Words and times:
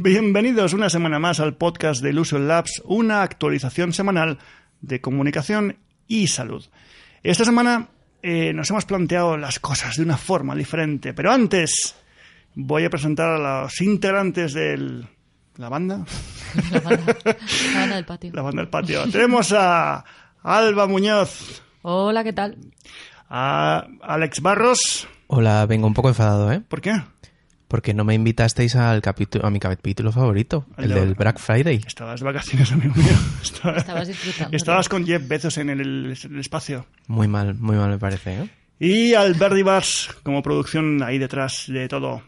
Bienvenidos 0.00 0.74
una 0.74 0.88
semana 0.90 1.18
más 1.18 1.40
al 1.40 1.56
podcast 1.56 2.00
de 2.00 2.10
Illusion 2.10 2.46
Labs, 2.46 2.80
una 2.84 3.22
actualización 3.22 3.92
semanal 3.92 4.38
de 4.80 5.00
comunicación 5.00 5.76
y 6.06 6.28
salud. 6.28 6.64
Esta 7.24 7.44
semana 7.44 7.88
eh, 8.22 8.52
nos 8.52 8.70
hemos 8.70 8.84
planteado 8.84 9.36
las 9.36 9.58
cosas 9.58 9.96
de 9.96 10.04
una 10.04 10.16
forma 10.16 10.54
diferente, 10.54 11.14
pero 11.14 11.32
antes 11.32 11.96
voy 12.54 12.84
a 12.84 12.90
presentar 12.90 13.28
a 13.40 13.62
los 13.64 13.80
integrantes 13.80 14.52
de 14.54 15.04
la 15.56 15.68
banda. 15.68 16.04
La 16.70 16.78
banda, 16.80 17.16
la 17.24 17.80
banda 17.80 17.96
del 17.96 18.04
patio. 18.04 18.30
La 18.34 18.42
banda 18.42 18.62
del 18.62 18.70
patio. 18.70 19.10
Tenemos 19.10 19.52
a 19.52 20.04
Alba 20.44 20.86
Muñoz, 20.86 21.60
Hola, 21.82 22.22
¿qué 22.22 22.32
tal? 22.32 22.56
a 23.28 23.84
Alex 24.02 24.40
Barros. 24.42 25.08
Hola, 25.26 25.66
vengo 25.66 25.88
un 25.88 25.94
poco 25.94 26.08
enfadado, 26.08 26.52
¿eh? 26.52 26.60
¿Por 26.60 26.80
qué? 26.80 27.02
Porque 27.68 27.92
no 27.92 28.02
me 28.04 28.14
invitasteis 28.14 28.74
al 28.76 29.02
capítulo, 29.02 29.46
a 29.46 29.50
mi 29.50 29.60
capítulo 29.60 30.10
favorito, 30.10 30.66
Al 30.76 30.84
el 30.84 30.90
de- 30.94 31.00
del 31.00 31.14
Black 31.14 31.38
Friday. 31.38 31.82
Estabas 31.86 32.20
de 32.20 32.24
vacaciones, 32.26 32.72
amigo 32.72 32.94
mío. 32.96 33.06
Estaba- 33.42 33.76
Estabas 33.76 34.08
disfrutando. 34.08 34.56
Estabas 34.56 34.88
con 34.88 35.06
Jeff 35.06 35.28
Bezos 35.28 35.58
en 35.58 35.68
el, 35.70 35.80
el 36.22 36.38
espacio. 36.40 36.86
Muy 37.08 37.28
mal, 37.28 37.54
muy 37.54 37.76
mal 37.76 37.90
me 37.90 37.98
parece, 37.98 38.40
¿eh? 38.40 38.48
Y 38.80 39.12
Alberti 39.14 39.62
Bars 39.62 40.08
como 40.22 40.42
producción 40.42 41.02
ahí 41.02 41.18
detrás 41.18 41.64
de 41.68 41.88
todo. 41.88 42.22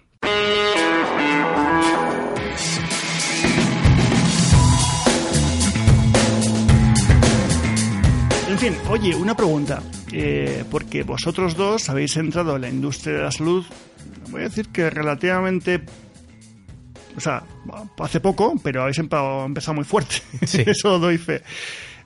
Fin, 8.61 8.75
oye, 8.89 9.15
una 9.15 9.35
pregunta. 9.35 9.83
Eh, 10.13 10.65
porque 10.71 11.03
vosotros 11.03 11.57
dos 11.57 11.89
habéis 11.89 12.17
entrado 12.17 12.57
en 12.57 12.63
la 12.63 12.69
industria 12.69 13.15
de 13.17 13.23
la 13.23 13.31
salud, 13.33 13.65
voy 14.31 14.41
a 14.43 14.45
decir 14.45 14.69
que 14.69 14.91
relativamente... 14.91 15.83
O 17.17 17.21
sea, 17.21 17.43
hace 17.99 18.21
poco, 18.21 18.55
pero 18.63 18.83
habéis 18.83 18.99
empezado 18.99 19.49
muy 19.75 19.85
fuerte. 19.85 20.17
Sí. 20.47 20.63
Eso 20.67 20.99
doy 20.99 21.19
fe. 21.19 21.43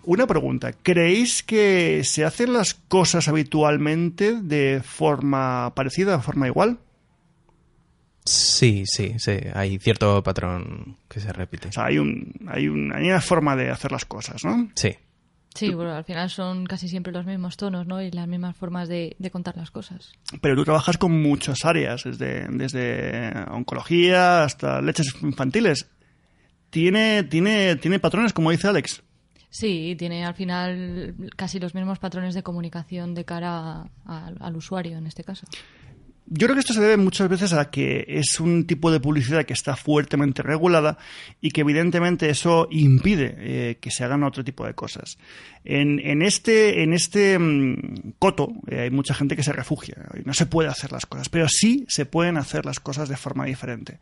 Una 0.05 0.27
pregunta. 0.27 0.72
¿Creéis 0.72 1.42
que 1.42 2.02
se 2.05 2.25
hacen 2.25 2.52
las 2.52 2.75
cosas 2.75 3.28
habitualmente 3.28 4.41
de 4.41 4.80
forma 4.84 5.72
parecida, 5.75 6.16
de 6.16 6.22
forma 6.22 6.47
igual? 6.47 6.78
Sí, 8.25 8.84
sí, 8.86 9.14
sí. 9.19 9.36
Hay 9.55 9.78
cierto 9.78 10.22
patrón 10.22 10.97
que 11.08 11.20
se 11.20 11.32
repite. 11.32 11.69
O 11.69 11.72
sea, 11.72 11.86
hay, 11.86 11.98
un, 11.98 12.32
hay, 12.48 12.69
un- 12.69 12.92
hay 12.94 13.05
una 13.08 13.20
forma 13.20 13.55
de 13.56 13.70
hacer 13.70 13.92
las 13.92 14.05
cosas, 14.06 14.44
¿no? 14.44 14.70
Sí. 14.75 14.94
Sí, 15.55 15.72
bueno, 15.72 15.92
al 15.94 16.05
final 16.05 16.28
son 16.30 16.66
casi 16.66 16.88
siempre 16.88 17.12
los 17.12 17.24
mismos 17.27 17.56
tonos, 17.56 17.86
¿no? 17.86 18.02
Y 18.02 18.10
las 18.10 18.27
mismas 18.27 18.56
formas 18.56 18.88
de, 18.88 19.14
de 19.20 19.30
contar 19.30 19.56
las 19.56 19.70
cosas. 19.70 20.12
Pero 20.41 20.56
tú 20.56 20.64
trabajas 20.64 20.98
con 20.98 21.22
muchas 21.22 21.64
áreas, 21.64 22.02
desde, 22.05 22.48
desde 22.48 23.33
oncología 23.50 24.42
hasta 24.42 24.82
leches 24.82 25.14
infantiles. 25.22 25.88
¿Tiene, 26.70 27.22
tiene, 27.22 27.77
¿Tiene 27.77 28.00
patrones, 28.00 28.32
como 28.32 28.50
dice 28.50 28.66
Alex? 28.66 29.02
Sí, 29.48 29.94
tiene 29.97 30.25
al 30.25 30.34
final 30.34 31.14
casi 31.36 31.60
los 31.60 31.77
mismos 31.77 32.00
patrones 32.00 32.34
de 32.34 32.42
comunicación 32.42 33.14
de 33.14 33.25
cara 33.25 33.84
a- 34.06 34.30
al 34.41 34.56
usuario, 34.56 34.98
en 34.98 35.06
este 35.06 35.22
caso. 35.22 35.47
Yo 36.27 36.47
creo 36.47 36.55
que 36.55 36.61
esto 36.61 36.72
se 36.72 36.80
debe 36.80 36.97
muchas 36.97 37.28
veces 37.28 37.53
a 37.53 37.70
que 37.70 38.06
es 38.08 38.41
un 38.41 38.67
tipo 38.67 38.91
de 38.91 38.98
publicidad 38.98 39.44
que 39.44 39.53
está 39.53 39.77
fuertemente 39.77 40.42
regulada 40.42 40.97
y 41.42 41.50
que 41.50 41.61
evidentemente 41.61 42.31
eso 42.31 42.66
impide 42.70 43.34
eh, 43.39 43.78
que 43.78 43.91
se 43.91 44.05
hagan 44.05 44.22
otro 44.22 44.42
tipo 44.42 44.64
de 44.64 44.72
cosas. 44.72 45.19
En, 45.64 46.00
en 46.00 46.22
este, 46.22 46.83
en 46.83 46.94
este 46.94 47.39
mm, 47.39 48.14
coto 48.19 48.55
eh, 48.69 48.81
hay 48.81 48.91
mucha 48.91 49.12
gente 49.12 49.36
que 49.36 49.42
se 49.42 49.53
refugia. 49.53 49.97
No 50.25 50.33
se 50.33 50.47
puede 50.47 50.70
hacer 50.70 50.92
las 50.92 51.05
cosas, 51.05 51.28
pero 51.28 51.47
sí 51.47 51.84
se 51.89 52.06
pueden 52.06 52.38
hacer 52.38 52.64
las 52.64 52.81
cosas 52.81 53.11
de 53.11 53.19
forma 53.19 53.44
diferente. 53.44 53.98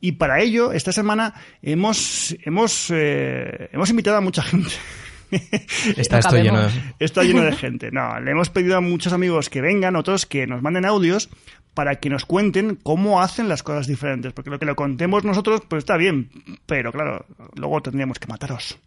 Y 0.00 0.12
para 0.12 0.40
ello, 0.40 0.70
esta 0.70 0.92
semana 0.92 1.34
hemos, 1.60 2.36
hemos, 2.44 2.88
eh, 2.90 3.68
hemos 3.72 3.90
invitado 3.90 4.16
a 4.16 4.20
mucha 4.20 4.42
gente. 4.42 4.70
Está 5.96 6.18
esto 6.18 6.36
lleno 6.36 6.62
de... 6.62 6.70
Está 6.98 7.22
lleno 7.22 7.42
de 7.42 7.52
gente. 7.56 7.90
No, 7.90 8.20
le 8.20 8.30
hemos 8.30 8.50
pedido 8.50 8.76
a 8.76 8.80
muchos 8.80 9.12
amigos 9.12 9.50
que 9.50 9.60
vengan, 9.60 9.96
otros 9.96 10.26
que 10.26 10.46
nos 10.46 10.62
manden 10.62 10.84
audios 10.84 11.28
para 11.74 11.96
que 11.96 12.10
nos 12.10 12.24
cuenten 12.24 12.76
cómo 12.76 13.22
hacen 13.22 13.48
las 13.48 13.62
cosas 13.62 13.86
diferentes. 13.86 14.32
Porque 14.32 14.50
lo 14.50 14.58
que 14.58 14.66
lo 14.66 14.74
contemos 14.74 15.24
nosotros, 15.24 15.62
pues 15.68 15.80
está 15.82 15.96
bien. 15.96 16.30
Pero 16.66 16.92
claro, 16.92 17.24
luego 17.54 17.80
tendríamos 17.82 18.18
que 18.18 18.26
mataros. 18.26 18.78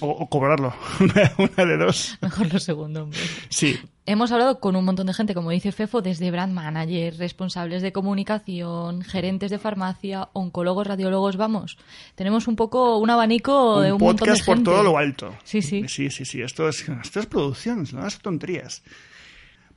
O, 0.00 0.08
o 0.10 0.28
cobrarlo. 0.28 0.74
Una, 1.00 1.32
una 1.38 1.64
de 1.64 1.76
dos. 1.78 2.18
Mejor 2.20 2.52
lo 2.52 2.58
segundo, 2.60 3.04
hombre. 3.04 3.18
Sí. 3.48 3.78
Hemos 4.04 4.30
hablado 4.30 4.60
con 4.60 4.76
un 4.76 4.84
montón 4.84 5.06
de 5.06 5.14
gente, 5.14 5.34
como 5.34 5.50
dice 5.50 5.72
Fefo, 5.72 6.00
desde 6.02 6.30
brand 6.30 6.52
managers, 6.52 7.18
responsables 7.18 7.82
de 7.82 7.92
comunicación, 7.92 9.02
gerentes 9.02 9.50
de 9.50 9.58
farmacia, 9.58 10.28
oncólogos, 10.32 10.86
radiólogos, 10.86 11.36
vamos. 11.36 11.76
Tenemos 12.14 12.46
un 12.46 12.56
poco 12.56 12.98
un 12.98 13.10
abanico 13.10 13.80
de 13.80 13.92
Un 13.92 14.00
un 14.02 14.06
montón 14.08 14.26
de 14.26 14.32
podcast 14.32 14.46
por 14.46 14.56
gente. 14.56 14.70
todo 14.70 14.82
lo 14.82 14.98
alto. 14.98 15.34
Sí, 15.44 15.62
sí. 15.62 15.88
Sí, 15.88 16.10
sí, 16.10 16.24
sí. 16.24 16.42
Esto 16.42 16.68
es, 16.68 16.86
esto 17.02 17.20
es 17.20 17.26
producción, 17.26 17.86
no 17.92 18.06
es 18.06 18.18
tonterías. 18.18 18.82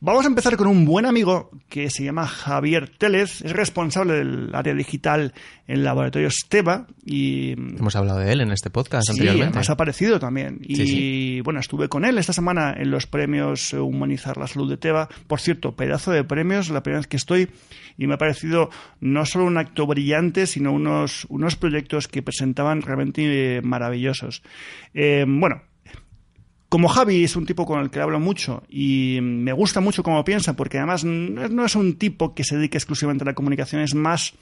Vamos 0.02 0.24
a 0.24 0.30
empezar 0.30 0.56
con 0.56 0.68
un 0.68 0.86
buen 0.86 1.06
amigo 1.06 1.52
que 1.68 1.90
se 1.90 2.06
llama 2.06 2.26
Javier 2.26 2.88
Télez, 2.88 3.42
es 3.42 3.52
responsable 3.52 4.14
del 4.14 4.50
área 4.56 4.74
digital 4.74 5.34
en 5.68 5.84
Laboratorios 5.84 6.46
Teba 6.48 6.88
y 7.06 7.52
Hemos 7.52 7.98
hablado 7.98 8.20
de 8.20 8.32
él 8.32 8.40
en 8.40 8.52
este 8.54 8.70
podcast 8.70 9.08
Sí, 9.08 9.20
anteriormente. 9.20 9.60
ha 9.60 9.74
aparecido 9.74 10.18
también. 10.18 10.60
Y 10.64 10.76
Sí, 10.78 10.88
sí. 10.88 11.42
bueno, 11.42 11.60
estuve 11.60 11.90
con 11.90 12.06
él 12.06 12.18
esta 12.18 12.32
semana 12.32 12.74
en 12.78 12.92
los 12.92 13.08
premios 13.08 13.74
eh, 13.74 13.78
Humanizar 13.80 14.38
la 14.38 14.48
Salud 14.48 14.70
de 14.70 14.78
Teba. 14.78 15.10
Por 15.28 15.42
cierto, 15.42 15.76
pedazo 15.76 16.12
de 16.12 16.24
premios, 16.24 16.70
la 16.70 16.82
primera 16.82 17.00
vez 17.02 17.08
que 17.08 17.18
estoy, 17.18 17.50
y 17.98 18.08
me 18.08 18.14
ha 18.14 18.18
parecido 18.18 18.70
no 19.02 19.26
solo 19.26 19.44
un 19.46 19.58
acto 19.58 19.86
brillante, 19.86 20.48
sino 20.48 20.72
unos, 20.72 21.26
unos 21.28 21.58
proyectos 21.58 22.08
que 22.08 22.22
presentaban 22.22 22.82
realmente 22.84 23.58
eh, 23.58 23.62
maravillosos. 23.62 24.44
Eh, 24.94 25.26
bueno, 25.28 25.62
como 26.70 26.88
Javi 26.88 27.24
es 27.24 27.36
un 27.36 27.46
tipo 27.46 27.66
con 27.66 27.80
el 27.82 27.90
que 27.90 28.00
hablo 28.00 28.20
mucho 28.20 28.64
y 28.70 29.20
me 29.22 29.52
gusta 29.54 29.82
mucho 29.82 30.04
cómo 30.04 30.24
piensa, 30.24 30.54
porque 30.54 30.78
además 30.78 31.04
no 31.04 31.66
es- 31.66 31.76
un 31.76 31.98
tipo 31.98 32.34
que 32.36 32.44
se 32.44 32.56
dedique 32.56 32.78
exclusivamente 32.78 33.24
a 33.24 33.26
la 33.26 33.34
comunicación, 33.36 33.82
es 33.82 33.96
más 33.96 34.34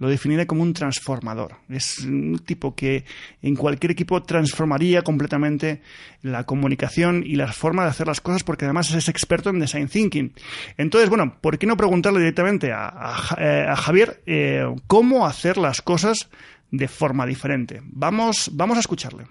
lo 0.00 0.08
definiría 0.08 0.44
como 0.46 0.62
un 0.64 0.74
transformador. 0.74 1.54
Es 1.68 2.00
un 2.00 2.40
tipo 2.44 2.74
que 2.74 3.04
en 3.42 3.54
cualquier 3.54 3.92
equipo 3.92 4.20
transformaría 4.24 5.02
completamente 5.02 5.82
la 6.20 6.42
comunicación 6.44 7.22
y 7.24 7.36
la 7.36 7.52
forma 7.52 7.84
de 7.84 7.90
hacer 7.90 8.08
las 8.08 8.20
cosas 8.20 8.42
porque 8.42 8.64
además 8.64 8.90
es 8.92 9.08
experto 9.08 9.50
en 9.50 9.60
design 9.60 9.86
thinking. 9.88 10.32
Entonces, 10.76 11.08
bueno, 11.08 11.36
¿por 11.40 11.58
qué 11.58 11.66
no 11.68 11.76
preguntarle 11.76 12.18
directamente 12.18 12.72
a, 12.72 13.22
eh, 13.38 13.66
Javier 13.76 14.20
eh, 14.26 14.64
cómo 14.88 15.26
hacer 15.26 15.58
las 15.58 15.80
cosas 15.80 16.28
de 16.72 16.88
forma 16.88 17.24
diferente? 17.24 17.80
Vamos, 17.84 18.50
vamos 18.52 18.76
a 18.76 18.80
escucharle. 18.80 19.26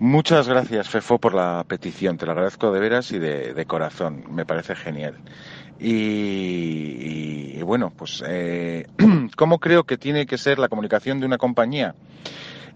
Muchas 0.00 0.48
gracias, 0.48 0.88
Fefo, 0.88 1.18
por 1.18 1.34
la 1.34 1.64
petición. 1.66 2.18
Te 2.18 2.26
lo 2.26 2.32
agradezco 2.32 2.70
de 2.70 2.78
veras 2.78 3.10
y 3.10 3.18
de, 3.18 3.64
corazón. 3.66 4.24
Me 4.30 4.46
parece 4.46 4.76
genial. 4.76 5.16
Y, 5.80 7.56
y, 7.58 7.62
bueno, 7.62 7.92
pues, 7.96 8.22
eh, 8.26 8.86
¿cómo 9.36 9.58
creo 9.58 9.84
que 9.84 9.98
tiene 9.98 10.26
que 10.26 10.38
ser 10.38 10.60
la 10.60 10.68
comunicación 10.68 11.18
de 11.18 11.26
una 11.26 11.36
compañía? 11.36 11.96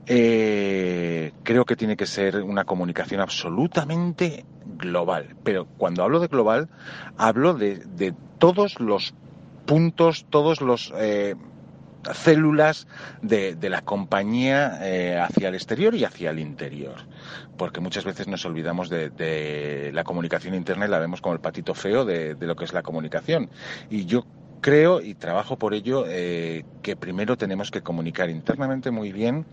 Eh, 0.07 1.33
creo 1.45 1.65
que 1.65 1.77
tiene 1.77 1.97
que 1.97 2.07
ser 2.07 2.43
una 2.43 2.65
comunicación 2.65 3.21
absolutamente 3.21 4.45
global. 4.77 5.37
Pero 5.45 5.67
cuando 5.79 6.03
hablo 6.03 6.19
de 6.19 6.27
global, 6.27 6.69
hablo 7.17 7.55
de, 7.55 7.77
de 7.77 8.15
todos 8.39 8.81
los 8.81 9.15
puntos, 9.65 10.27
todos 10.29 10.61
los 10.61 10.93
eh, 10.97 11.37
células 12.13 12.87
de, 13.21 13.55
de 13.55 13.71
la 13.71 13.83
compañía 13.83 14.79
eh, 14.83 15.19
hacia 15.19 15.49
el 15.49 15.55
exterior 15.55 15.95
y 15.95 16.05
hacia 16.05 16.31
el 16.31 16.39
interior. 16.39 16.97
Porque 17.57 17.81
muchas 17.81 18.05
veces 18.05 18.29
nos 18.29 18.45
olvidamos 18.45 18.89
de, 18.89 19.91
la 19.93 20.05
comunicación 20.05 20.55
interna 20.55 20.87
y 20.87 20.89
la 20.89 20.99
vemos 20.99 21.21
como 21.21 21.35
el 21.35 21.41
patito 21.41 21.75
feo 21.75 22.05
de, 22.05 22.35
de 22.35 22.47
lo 22.47 22.57
que 22.57 22.65
es 22.65 22.73
la 22.73 22.83
comunicación. 22.83 23.51
Y 23.91 24.07
yo 24.07 24.25
creo 24.63 25.03
y 25.03 25.15
trabajo 25.15 25.59
por 25.59 25.75
ello 25.75 26.05
eh, 26.09 26.65
que 26.83 26.97
primero 26.97 27.37
tenemos 27.37 27.71
que 27.71 27.83
comunicar 27.83 28.31
internamente 28.31 28.91
muy 28.91 29.13
bien 29.13 29.45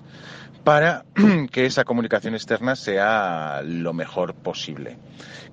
para 0.63 1.03
que 1.51 1.65
esa 1.65 1.83
comunicación 1.83 2.35
externa 2.35 2.75
sea 2.75 3.61
lo 3.65 3.91
mejor 3.93 4.35
posible. 4.35 4.97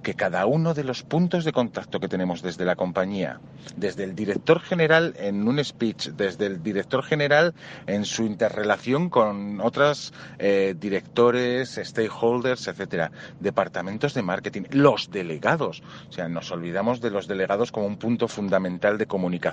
Que 0.03 0.15
cada 0.15 0.47
uno 0.47 0.75
de 0.75 0.85
los 0.85 1.03
puntos 1.03 1.45
de 1.45 1.53
contacto 1.53 1.99
que 1.99 2.09
tenemos 2.09 2.43
desde 2.43 2.65
la 2.65 2.77
compañía, 2.77 3.41
desde 3.77 4.05
el 4.05 4.15
director 4.15 4.61
general 4.61 5.15
en 5.19 5.49
un 5.49 5.65
speech, 5.65 6.11
desde 6.11 6.47
el 6.47 6.63
director 6.63 7.03
general 7.03 7.55
en 7.87 8.05
su 8.05 8.25
interrelación 8.25 9.09
con 9.09 9.61
otros 9.61 10.13
eh, 10.39 10.75
directores, 10.79 11.81
stakeholders, 11.83 12.69
etcétera, 12.69 13.11
departamentos 13.41 14.15
de 14.15 14.23
marketing, 14.23 14.63
los 14.71 15.11
delegados. 15.11 15.83
O 16.09 16.13
sea, 16.13 16.29
nos 16.29 16.53
olvidamos 16.53 17.01
de 17.01 17.11
los 17.11 17.27
delegados 17.27 17.73
como 17.73 17.87
un 17.87 17.97
punto 17.97 18.29
fundamental 18.29 18.99
de 18.99 19.07
comunicación. 19.07 19.46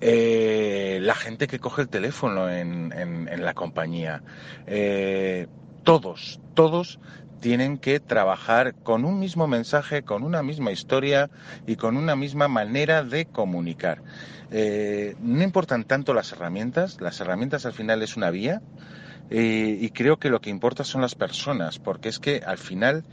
Eh, 0.00 0.98
la 1.02 1.14
gente 1.14 1.46
que 1.46 1.58
coge 1.58 1.82
el 1.82 1.88
teléfono 1.88 2.50
en, 2.50 2.90
la 3.42 3.54
compañía. 3.54 4.22
Eh, 4.66 5.46
todos, 5.84 6.40
todos 6.54 6.98
tienen 7.40 7.78
que 7.78 8.00
trabajar 8.00 8.74
con 8.74 9.04
un 9.04 9.18
mismo 9.18 9.46
mensaje, 9.46 10.02
con 10.02 10.22
una 10.22 10.42
misma 10.42 10.72
historia 10.72 11.30
y 11.66 11.76
con 11.76 11.96
una 11.96 12.16
misma 12.16 12.48
manera 12.48 13.02
de 13.02 13.26
comunicar. 13.26 14.02
Eh, 14.50 15.16
no 15.20 15.42
importan 15.42 15.84
tanto 15.84 16.12
las 16.14 16.32
herramientas, 16.32 17.00
las 17.00 17.20
herramientas 17.20 17.66
al 17.66 17.72
final 17.72 18.02
es 18.02 18.16
una 18.16 18.30
vía 18.30 18.62
y 19.32 19.88
creo 19.90 20.18
que 20.18 20.28
lo 20.28 20.40
que 20.40 20.50
importa 20.50 20.82
son 20.82 21.02
las 21.02 21.14
personas, 21.14 21.78
porque 21.78 22.08
es 22.08 22.18
que 22.18 22.42
al 22.44 22.58
final 22.58 23.04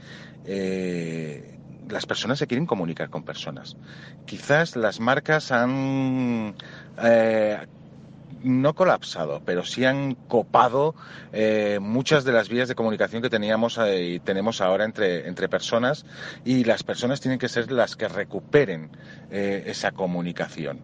las 1.89 2.05
personas 2.05 2.39
se 2.39 2.47
quieren 2.47 2.65
comunicar 2.65 3.09
con 3.09 3.23
personas. 3.23 3.77
Quizás 4.25 4.75
las 4.75 4.99
marcas 4.99 5.51
han 5.51 6.55
no 8.43 8.73
colapsado, 8.73 9.41
pero 9.45 9.65
sí 9.65 9.85
han 9.85 10.15
copado 10.15 10.95
eh, 11.33 11.79
muchas 11.81 12.23
de 12.23 12.31
las 12.31 12.49
vías 12.49 12.67
de 12.67 12.75
comunicación 12.75 13.21
que 13.21 13.29
teníamos 13.29 13.77
eh, 13.77 14.03
y 14.03 14.19
tenemos 14.19 14.61
ahora 14.61 14.85
entre, 14.85 15.27
entre 15.27 15.49
personas 15.49 16.05
y 16.45 16.63
las 16.63 16.83
personas 16.83 17.21
tienen 17.21 17.39
que 17.39 17.49
ser 17.49 17.71
las 17.71 17.95
que 17.95 18.07
recuperen 18.07 18.89
eh, 19.31 19.63
esa 19.67 19.91
comunicación 19.91 20.79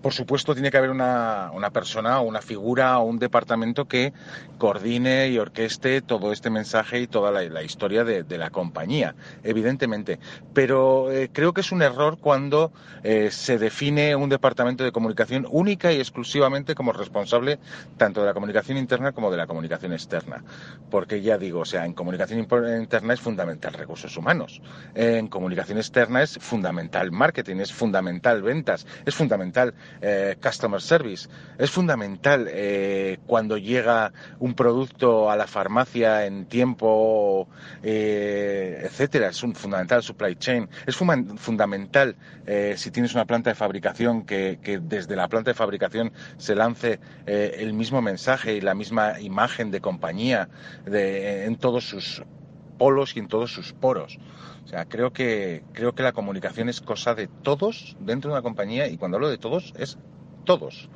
por 0.00 0.12
supuesto, 0.12 0.54
tiene 0.54 0.70
que 0.70 0.78
haber 0.78 0.90
una, 0.90 1.50
una 1.52 1.70
persona 1.70 2.20
o 2.20 2.22
una 2.24 2.40
figura 2.40 2.98
o 2.98 3.04
un 3.04 3.18
departamento 3.18 3.86
que 3.86 4.12
coordine 4.58 5.28
y 5.28 5.38
orqueste 5.38 6.00
todo 6.00 6.32
este 6.32 6.50
mensaje 6.50 7.00
y 7.00 7.06
toda 7.06 7.30
la, 7.30 7.62
historia 7.62 8.04
de, 8.04 8.38
la 8.38 8.50
compañía, 8.50 9.14
evidentemente. 9.42 10.18
Pero 10.52 11.12
eh, 11.12 11.30
creo 11.32 11.52
que 11.52 11.60
es 11.60 11.72
un 11.72 11.82
error 11.82 12.18
cuando 12.18 12.72
eh, 13.02 13.30
se 13.30 13.58
define 13.58 14.16
un 14.16 14.28
departamento 14.28 14.84
de 14.84 14.92
comunicación 14.92 15.46
única 15.50 15.92
y 15.92 15.98
exclusivamente 15.98 16.74
como 16.74 16.92
responsable 16.92 17.58
tanto 17.96 18.20
de 18.20 18.26
la 18.26 18.34
comunicación 18.34 18.78
interna 18.78 19.12
como 19.12 19.30
de 19.30 19.36
la 19.36 19.46
comunicación 19.46 19.92
externa. 19.92 20.44
Porque 20.90 21.22
ya 21.22 21.38
digo, 21.38 21.60
o 21.60 21.64
sea, 21.64 21.86
en 21.86 21.92
comunicación 21.92 22.40
interna 22.40 23.14
es 23.14 23.20
fundamental 23.20 23.72
recursos 23.72 24.16
humanos, 24.16 24.60
en 24.94 25.28
comunicación 25.28 25.78
externa 25.78 26.22
es 26.22 26.38
fundamental 26.38 27.12
marketing, 27.12 27.56
es 27.56 27.72
fundamental 27.72 28.42
ventas, 28.42 28.86
es 29.04 29.14
fundamental 29.14 29.74
eh, 30.00 30.36
customer 30.42 30.80
service. 30.80 31.28
Es 31.58 31.70
fundamental 31.70 32.46
eh, 32.50 33.18
cuando 33.26 33.56
llega 33.56 34.12
un 34.38 34.54
producto 34.54 35.30
a 35.30 35.36
la 35.36 35.46
farmacia 35.46 36.26
en 36.26 36.46
tiempo, 36.46 37.48
eh, 37.82 38.80
etcétera. 38.84 39.28
Es 39.28 39.42
un 39.42 39.54
fundamental 39.54 40.02
supply 40.02 40.36
chain. 40.36 40.68
Es 40.86 40.96
fundamental 40.96 42.16
si 42.76 42.90
tienes 42.90 43.14
una 43.14 43.24
planta 43.24 43.50
de 43.50 43.54
fabricación 43.56 44.24
que, 44.24 44.58
desde 44.82 45.16
la 45.16 45.28
planta 45.28 45.50
de 45.50 45.54
fabricación 45.54 46.12
se 46.36 46.54
lance 46.54 47.00
el 47.26 47.72
mismo 47.72 48.00
mensaje 48.02 48.54
y 48.54 48.60
la 48.60 48.74
misma 48.74 49.20
imagen 49.20 49.70
de 49.70 49.80
compañía 49.80 50.48
en 50.86 51.56
todos 51.56 51.88
sus 51.88 52.22
polos 52.78 53.16
y 53.16 53.20
en 53.20 53.28
todos 53.28 53.52
sus 53.52 53.72
poros. 53.72 54.18
O 54.64 54.68
sea, 54.68 54.86
creo 54.86 55.12
que, 55.12 55.62
creo 55.72 55.94
que 55.94 56.02
la 56.02 56.12
comunicación 56.12 56.68
es 56.68 56.80
cosa 56.80 57.14
de 57.14 57.28
todos 57.28 57.96
dentro 58.00 58.30
de 58.30 58.34
una 58.34 58.42
compañía 58.42 58.88
y 58.88 58.96
cuando 58.96 59.16
hablo 59.16 59.28
de 59.28 59.38
todos 59.38 59.72
es 59.78 59.98
todos, 60.44 60.88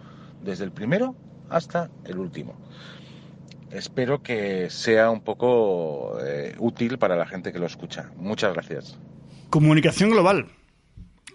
desde 0.43 0.65
el 0.65 0.73
primero 0.73 1.15
hasta 1.49 1.91
el 2.05 2.19
último. 2.19 2.57
Espero 3.71 4.23
que 4.23 4.69
sea 4.71 5.11
un 5.11 5.21
poco 5.21 6.19
eh, 6.25 6.55
útil 6.59 6.99
para 6.99 7.17
la 7.17 7.27
gente 7.27 7.53
que 7.53 7.61
lo 7.61 7.67
escucha. 7.67 8.11
Muchas 8.17 8.53
gracias. 8.53 8.99
Comunicación 9.49 10.11
global. 10.11 10.47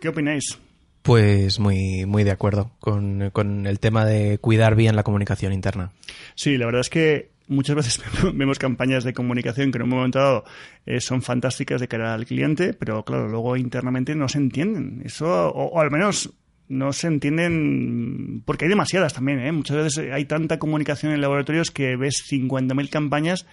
¿Qué 0.01 0.09
opináis? 0.09 0.59
Pues 1.01 1.59
muy, 1.59 2.05
muy 2.05 2.23
de 2.23 2.31
acuerdo 2.31 2.71
con, 2.79 3.29
con 3.31 3.67
el 3.67 3.79
tema 3.79 4.05
de 4.05 4.39
cuidar 4.39 4.75
bien 4.75 4.95
la 4.95 5.03
comunicación 5.03 5.53
interna. 5.53 5.91
Sí, 6.33 6.57
la 6.57 6.65
verdad 6.65 6.81
es 6.81 6.89
que 6.89 7.34
muchas 7.47 7.75
veces 7.75 8.01
vemos 8.33 8.59
campañas 8.59 9.03
de 9.03 9.13
comunicación 9.13 9.71
que 9.71 9.77
en 9.77 9.83
un 9.83 9.89
momento 9.89 10.19
dado 10.19 10.45
eh, 10.85 10.99
son 10.99 11.21
fantásticas 11.21 11.81
de 11.81 11.87
cara 11.87 12.13
al 12.13 12.25
cliente, 12.25 12.73
pero 12.73 13.03
claro, 13.03 13.27
luego 13.27 13.57
internamente 13.57 14.15
no 14.15 14.27
se 14.27 14.37
entienden. 14.37 15.01
Eso, 15.05 15.49
o, 15.49 15.79
al 15.79 15.91
menos 15.91 16.33
no 16.67 16.93
se 16.93 17.07
entienden 17.07 18.41
porque 18.45 18.65
hay 18.65 18.69
demasiadas 18.69 19.13
también. 19.13 19.39
¿eh? 19.39 19.51
Muchas 19.51 19.77
veces 19.77 20.11
hay 20.11 20.25
tanta 20.25 20.59
comunicación 20.59 21.11
en 21.11 21.21
laboratorios 21.21 21.71
que 21.71 21.95
ves 21.95 22.23
50.000 22.29 22.89
campañas 22.89 23.45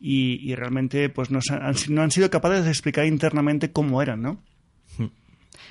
y, 0.00 0.54
realmente 0.54 1.08
pues 1.08 1.30
no, 1.30 1.40
han, 1.50 1.74
no 1.88 2.02
han 2.02 2.10
sido 2.10 2.30
capaces 2.30 2.64
de 2.64 2.70
explicar 2.70 3.06
internamente 3.06 3.72
cómo 3.72 4.00
eran, 4.00 4.22
¿no? 4.22 4.42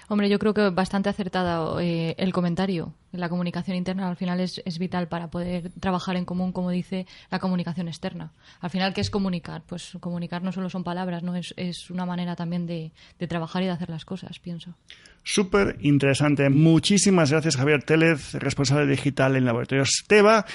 Hombre, 0.10 0.30
yo 0.30 0.40
creo 0.40 0.54
que 0.54 0.70
bastante 0.70 1.10
acertada 1.10 1.84
eh, 1.84 2.16
el 2.18 2.32
comentario. 2.32 2.94
La 3.12 3.28
comunicación 3.28 3.76
interna 3.76 4.08
al 4.08 4.16
final 4.16 4.40
es, 4.40 4.80
vital 4.80 5.10
para 5.10 5.30
poder 5.30 5.72
trabajar 5.82 6.16
en 6.16 6.24
común, 6.24 6.54
como 6.54 6.70
dice 6.70 7.06
la 7.30 7.40
comunicación 7.40 7.90
externa. 7.90 8.32
Al 8.62 8.70
final, 8.70 8.94
¿qué 8.94 9.02
es 9.02 9.10
comunicar? 9.10 9.64
Pues 9.66 9.98
comunicar 10.00 10.44
no 10.44 10.54
solo 10.54 10.70
son 10.70 10.84
palabras, 10.84 11.24
no 11.24 11.36
es, 11.36 11.90
una 11.90 12.06
manera 12.06 12.36
también 12.36 12.68
de, 12.68 12.92
trabajar 13.28 13.64
y 13.64 13.66
de 13.66 13.72
hacer 13.72 13.90
las 13.90 14.06
cosas, 14.06 14.40
pienso. 14.40 14.76
Súper 15.24 15.78
interesante. 15.82 16.50
Muchísimas 16.50 17.32
gracias, 17.32 17.58
Javier 17.58 17.84
Télez, 17.84 18.34
responsable 18.36 18.88
digital 18.88 19.36
en 19.36 19.44
Laboratorios 19.44 20.06
Teva. 20.08 20.46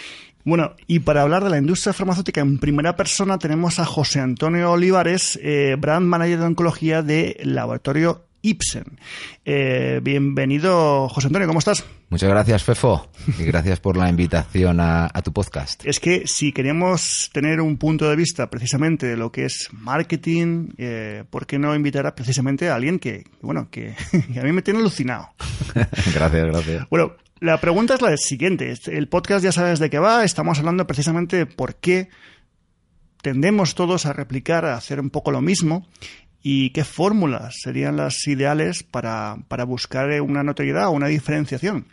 Bueno, 0.45 0.75
y 0.87 1.01
para 1.01 1.23
hablar 1.23 1.45
de 1.45 1.51
la 1.51 1.59
industria 1.59 1.93
farmacéutica 1.93 2.41
en 2.41 2.59
primera 2.59 2.97
persona 2.97 3.39
tenemos 3.39 3.79
a 3.79 3.85
José 3.85 4.21
Antonio 4.21 4.73
Olivares, 4.73 5.39
eh, 5.43 5.77
brand 5.79 6.07
manager 6.07 6.39
de 6.39 6.47
oncología 6.47 7.03
de 7.03 7.39
Laboratorio 7.45 8.32
Ibsen. 8.43 8.99
Eh, 9.45 10.01
bienvenido, 10.03 11.09
José 11.09 11.29
Antonio, 11.29 11.47
¿cómo 11.47 11.61
estás? 11.61 11.85
Muchas 12.11 12.29
gracias, 12.29 12.65
Fefo, 12.65 13.09
y 13.39 13.45
gracias 13.45 13.81
por 13.81 13.97
la 13.97 14.09
invitación 14.09 14.81
a, 14.81 15.09
tu 15.25 15.33
podcast. 15.33 15.87
Es 15.87 16.01
que 16.01 16.27
si 16.27 16.53
queremos 16.53 17.31
tener 17.33 17.61
un 17.61 17.79
punto 17.79 18.11
de 18.11 18.17
vista 18.17 18.51
precisamente 18.51 19.07
de 19.07 19.17
lo 19.17 19.31
que 19.31 19.45
es 19.45 19.69
marketing, 19.73 20.71
eh, 20.77 21.25
¿por 21.31 21.47
qué 21.47 21.59
no 21.59 21.75
invitar 21.75 22.07
a 22.07 22.15
precisamente 22.15 22.69
a 22.69 22.75
alguien 22.75 22.99
que, 22.99 23.25
bueno, 23.41 23.69
que, 23.71 23.95
a 24.41 24.43
mí 24.43 24.53
me 24.53 24.63
tiene 24.63 24.81
alucinado? 24.81 25.31
gracias, 26.15 26.47
gracias. 26.47 26.89
Bueno, 26.91 27.15
la 27.39 27.61
pregunta 27.61 27.95
es 27.95 28.03
la 28.03 28.17
siguiente. 28.17 28.75
El 28.87 29.09
podcast 29.09 29.45
ya 29.45 29.53
sabes 29.53 29.79
de 29.79 29.89
qué 29.89 29.99
va. 29.99 30.25
Estamos 30.25 30.59
hablando 30.59 30.87
precisamente 30.87 31.37
de 31.37 31.47
por 31.47 31.77
qué 31.77 32.09
tendemos 33.23 33.75
todos 33.75 34.05
a 34.05 34.13
replicar, 34.13 34.65
a 34.65 34.77
hacer 34.77 35.01
un 35.01 35.09
poco 35.09 35.31
lo 35.31 35.41
mismo 35.41 35.87
y 36.43 36.71
qué 36.71 36.85
fórmulas 36.85 37.55
serían 37.63 37.97
las 37.97 38.27
ideales 38.27 38.83
para, 38.83 39.37
buscar 39.67 40.21
una 40.21 40.43
notoriedad 40.43 40.89
o 40.89 40.91
una 40.91 41.07
diferenciación. 41.07 41.87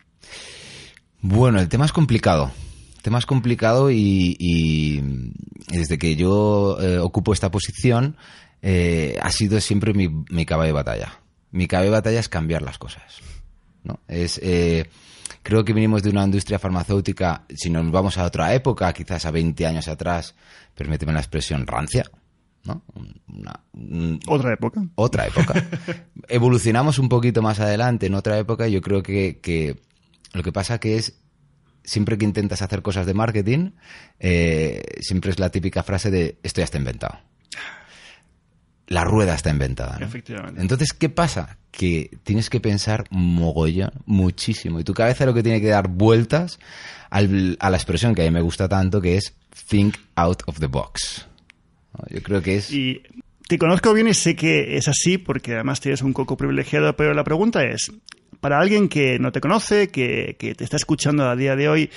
Bueno, 1.21 1.59
el 1.59 1.69
tema 1.69 1.85
es 1.85 1.91
complicado. 1.91 2.51
El 2.97 3.01
tema 3.03 3.19
es 3.19 3.25
complicado 3.25 3.91
y, 3.91 5.01
desde 5.69 5.97
que 5.97 6.15
yo 6.15 6.77
eh, 6.81 6.99
ocupo 6.99 7.33
esta 7.33 7.51
posición 7.51 8.17
eh, 8.61 9.17
ha 9.21 9.31
sido 9.31 9.59
siempre 9.61 9.93
mi, 9.93 10.09
mi 10.29 10.45
caballo 10.45 10.67
de 10.67 10.73
batalla. 10.73 11.19
Mi 11.51 11.67
caballo 11.67 11.91
de 11.91 11.97
batalla 11.97 12.19
es 12.19 12.29
cambiar 12.29 12.61
las 12.61 12.77
cosas. 12.77 13.21
¿no? 13.83 13.99
Es, 14.07 14.39
eh, 14.43 14.89
creo 15.43 15.63
que 15.63 15.73
venimos 15.73 16.03
de 16.03 16.09
una 16.09 16.23
industria 16.23 16.59
farmacéutica, 16.59 17.45
si 17.55 17.69
nos 17.69 17.89
vamos 17.91 18.17
a 18.17 18.25
otra 18.25 18.53
época, 18.53 18.91
quizás 18.93 19.25
a 19.25 19.31
20 19.31 19.65
años 19.65 19.87
atrás, 19.87 20.35
permíteme 20.75 21.13
la 21.13 21.19
expresión 21.19 21.65
rancia, 21.65 22.03
otra 24.27 24.53
época. 24.53 24.85
Otra 24.95 25.27
época. 25.27 25.65
Evolucionamos 26.27 26.99
un 26.99 27.09
poquito 27.09 27.41
más 27.41 27.59
adelante 27.59 28.07
en 28.07 28.15
otra 28.15 28.37
época 28.37 28.67
yo 28.67 28.81
creo 28.81 29.03
que, 29.03 29.79
lo 30.33 30.43
que 30.43 30.51
pasa 30.51 30.79
que 30.79 30.97
es 30.97 31.19
siempre 31.83 32.17
que 32.17 32.25
intentas 32.25 32.61
hacer 32.61 32.81
cosas 32.81 33.05
de 33.05 33.13
marketing, 33.13 33.71
eh, 34.19 34.83
siempre 34.99 35.31
es 35.31 35.39
la 35.39 35.49
típica 35.49 35.83
frase 35.83 36.11
de 36.11 36.37
esto 36.43 36.61
ya 36.61 36.65
está 36.65 36.77
inventado. 36.77 37.19
La 38.87 39.03
rueda 39.03 39.35
está 39.35 39.51
inventada. 39.51 39.99
Entonces, 40.57 40.93
¿qué 40.93 41.09
pasa? 41.09 41.59
Que 41.69 42.17
tienes 42.23 42.49
que 42.49 42.59
pensar 42.59 43.05
mogollón, 43.11 43.91
muchísimo. 44.05 44.79
Y 44.79 44.83
tu 44.83 44.95
cabeza 44.95 45.27
lo 45.27 45.33
que 45.35 45.43
tiene 45.43 45.61
que 45.61 45.67
dar 45.67 45.87
vueltas 45.87 46.59
a 47.11 47.21
la 47.21 47.77
expresión 47.77 48.15
que 48.15 48.23
a 48.23 48.25
mí 48.25 48.31
me 48.31 48.41
gusta 48.41 48.67
tanto, 48.67 48.99
que 48.99 49.17
es 49.17 49.35
think 49.69 49.95
out 50.15 50.41
of 50.47 50.59
the 50.59 50.65
box. 50.65 51.27
Yo 52.09 52.21
creo 52.23 52.41
que 52.41 52.57
es... 52.57 52.71
Y 52.71 53.01
te 53.49 53.57
conozco 53.57 53.95
bien 53.95 54.07
y 54.07 54.13
sé 54.13 54.35
que 54.35 54.77
es 54.77 54.87
así 54.87 55.17
porque 55.17 55.55
además 55.55 55.81
tienes 55.81 56.03
un 56.03 56.13
coco 56.13 56.37
privilegiado, 56.37 56.95
pero 56.95 57.15
la 57.15 57.23
pregunta 57.23 57.63
es, 57.63 57.91
para 58.41 58.59
alguien 58.59 58.89
que 58.89 59.17
no 59.17 59.31
te 59.31 59.41
conoce, 59.41 59.87
que, 59.87 60.35
te 60.37 60.63
está 60.63 60.77
escuchando 60.77 61.27
a 61.27 61.35
día 61.35 61.55
de 61.55 61.67
hoy 61.67 61.89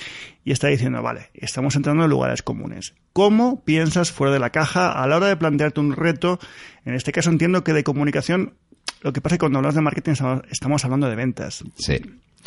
y 0.43 0.51
está 0.51 0.69
diciendo, 0.69 1.03
vale, 1.03 1.29
estamos 1.35 1.75
entrando 1.75 2.05
en 2.05 2.09
lugares 2.09 2.41
comunes. 2.41 2.95
¿Cómo 3.13 3.63
piensas 3.63 4.11
fuera 4.11 4.33
de 4.33 4.39
la 4.39 4.49
caja 4.49 4.91
a 4.91 5.05
la 5.05 5.17
hora 5.17 5.27
de 5.27 5.37
plantearte 5.37 5.79
un 5.79 5.95
reto? 5.95 6.39
En 6.85 6.95
este 6.95 7.11
caso 7.11 7.29
entiendo 7.29 7.63
que 7.63 7.73
de 7.73 7.83
comunicación, 7.83 8.55
lo 9.01 9.11
que 9.11 9.21
pasa 9.21 9.35
es 9.35 9.37
que 9.37 9.43
cuando 9.43 9.59
hablas 9.59 9.75
de 9.75 9.81
marketing 9.81 10.13
estamos 10.49 10.83
hablando 10.85 11.09
de 11.09 11.15
ventas. 11.15 11.63
Sí. 11.75 11.99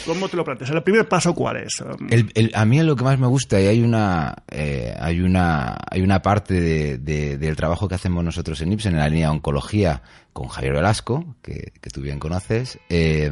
¿Cómo 0.05 0.29
te 0.29 0.37
lo 0.37 0.45
planteas? 0.45 0.71
¿El 0.71 0.83
primer 0.83 1.09
paso 1.09 1.35
cuál 1.35 1.57
es? 1.59 1.81
Um, 1.81 2.09
a 2.53 2.65
mí 2.65 2.83
lo 2.83 2.97
que 2.97 3.05
más 3.05 3.19
me 3.19 3.27
gusta, 3.27 3.61
y 3.61 3.67
hay 3.67 3.83
una, 3.83 4.35
eh, 4.51 4.95
hay 4.99 5.21
una, 5.21 5.77
hay 5.91 6.03
una 6.03 6.21
parte 6.21 6.99
del 6.99 7.57
trabajo 7.57 7.89
que 7.89 7.95
hacemos 7.95 8.23
nosotros 8.23 8.61
en 8.61 8.73
Ipsen, 8.73 8.93
en 8.93 9.01
la 9.01 9.09
línea 9.09 9.31
oncología, 9.31 10.03
con 10.33 10.49
Javier 10.49 10.75
Velasco, 10.75 11.37
que, 11.43 11.73
tú 11.93 12.03
bien 12.03 12.19
conoces, 12.19 12.79
eh, 12.91 13.31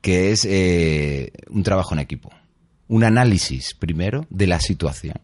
que 0.00 0.32
es 0.32 0.44
eh, 0.44 1.32
un 1.50 1.62
trabajo 1.62 1.94
en 1.94 2.00
equipo. 2.00 2.30
Un 2.88 3.04
análisis, 3.04 3.74
primero, 3.74 4.26
de 4.28 4.48
la 4.48 4.58
situación. 4.58 5.20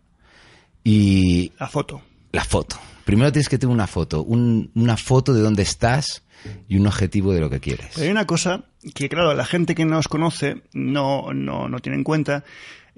Y 0.84 1.52
la 1.58 1.68
foto. 1.68 2.02
La 2.32 2.44
foto. 2.44 2.76
Primero 3.04 3.32
tienes 3.32 3.48
que 3.48 3.58
tener 3.58 3.72
una 3.74 3.86
foto, 3.86 4.22
un- 4.22 4.70
una 4.74 4.96
foto 4.96 5.32
de 5.32 5.40
dónde 5.40 5.62
estás 5.62 6.22
y 6.68 6.76
un 6.76 6.86
objetivo 6.86 7.32
de 7.32 7.40
lo 7.40 7.48
que 7.50 7.58
quieres. 7.60 7.88
Pero 7.94 8.04
hay 8.04 8.10
una 8.10 8.26
cosa 8.26 8.64
que, 8.94 9.08
claro, 9.08 9.34
la 9.34 9.44
gente 9.46 9.74
que 9.74 9.84
nos 9.84 10.08
conoce 10.08 10.62
no, 10.74 11.32
no, 11.32 11.68
no 11.68 11.78
tiene 11.80 11.96
en 11.98 12.04
cuenta. 12.04 12.44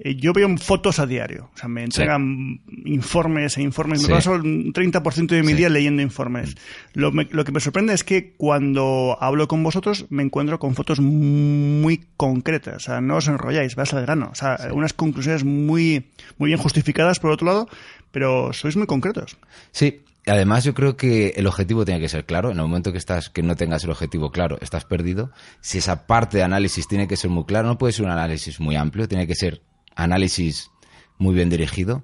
Eh, 0.03 0.15
Yo 0.15 0.33
veo 0.33 0.49
fotos 0.57 0.97
a 0.99 1.05
diario. 1.05 1.49
O 1.53 1.57
sea, 1.57 1.69
me 1.69 1.83
entregan 1.83 2.59
informes 2.85 3.57
e 3.57 3.61
informes. 3.61 4.01
Sí. 4.01 4.07
Me 4.07 4.15
paso 4.15 4.31
un 4.33 4.73
30% 4.73 5.35
de 5.35 5.43
mi 5.43 5.49
Sí. 5.49 5.53
día 5.59 5.69
leyendo 5.69 6.01
informes. 6.01 6.55
Lo, 6.93 7.11
me- 7.11 7.27
lo 7.31 7.43
que 7.45 7.51
me 7.51 7.59
sorprende 7.59 7.93
es 7.93 8.03
que 8.03 8.33
cuando 8.35 9.15
hablo 9.21 9.47
con 9.47 9.61
vosotros 9.63 10.07
me 10.09 10.23
encuentro 10.23 10.57
con 10.59 10.73
fotos 10.75 10.99
muy 10.99 12.03
concretas. 12.17 12.75
O 12.77 12.79
sea, 12.79 12.99
no 13.01 13.17
os 13.17 13.27
enrolláis, 13.27 13.75
vas 13.75 13.93
al 13.93 14.01
grano. 14.01 14.29
O 14.31 14.35
sea, 14.35 14.57
unas 14.73 14.93
conclusiones 14.93 15.43
muy, 15.43 16.07
muy 16.37 16.47
bien 16.47 16.57
justificadas, 16.59 17.19
por 17.19 17.31
otro 17.31 17.45
lado, 17.47 17.69
pero 18.11 18.53
sois 18.53 18.75
muy 18.75 18.87
concretos. 18.87 19.37
Sí, 19.71 20.03
además 20.25 20.63
yo 20.63 20.73
creo 20.73 20.97
que 20.97 21.29
el 21.35 21.47
objetivo 21.47 21.85
tiene 21.85 21.99
que 21.99 22.09
ser 22.09 22.25
claro. 22.25 22.51
En 22.51 22.57
el 22.57 22.63
momento 22.63 22.91
que 22.91 22.97
estás, 22.97 23.29
que 23.29 23.41
no 23.41 23.55
tengas 23.55 23.83
el 23.83 23.91
objetivo 23.91 24.31
claro, 24.31 24.57
estás 24.61 24.85
perdido. 24.85 25.31
Si 25.61 25.77
esa 25.77 26.05
parte 26.07 26.37
de 26.37 26.43
análisis 26.43 26.87
tiene 26.87 27.07
que 27.07 27.17
ser 27.17 27.29
muy 27.29 27.45
claro, 27.45 27.67
no 27.67 27.77
puede 27.77 27.93
ser 27.93 28.05
un 28.05 28.11
análisis 28.11 28.59
muy 28.59 28.75
amplio, 28.75 29.07
tiene 29.07 29.27
que 29.27 29.35
ser 29.35 29.61
análisis 29.95 30.69
muy 31.17 31.33
bien 31.33 31.49
dirigido. 31.49 32.03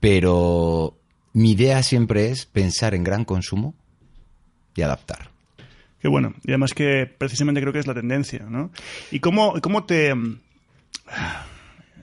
Pero 0.00 0.98
mi 1.32 1.52
idea 1.52 1.82
siempre 1.82 2.30
es 2.30 2.46
pensar 2.46 2.94
en 2.94 3.04
gran 3.04 3.24
consumo 3.24 3.74
y 4.74 4.82
adaptar. 4.82 5.30
Qué 6.00 6.08
bueno. 6.08 6.34
Y 6.44 6.50
además 6.50 6.74
que 6.74 7.06
precisamente 7.06 7.60
creo 7.60 7.72
que 7.72 7.78
es 7.78 7.86
la 7.86 7.94
tendencia, 7.94 8.44
¿no? 8.48 8.72
¿Y 9.12 9.20
cómo, 9.20 9.54
cómo 9.62 9.84
te... 9.84 10.12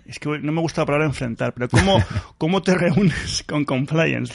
Es 0.10 0.18
que 0.18 0.28
no 0.40 0.52
me 0.52 0.60
gusta 0.60 0.82
la 0.82 0.86
palabra 0.88 1.06
enfrentar, 1.06 1.54
pero 1.54 1.70
¿cómo, 1.70 2.04
cómo 2.40 2.64
te 2.64 2.74
reúnes 2.74 3.44
con 3.48 3.64
compliance? 3.64 4.34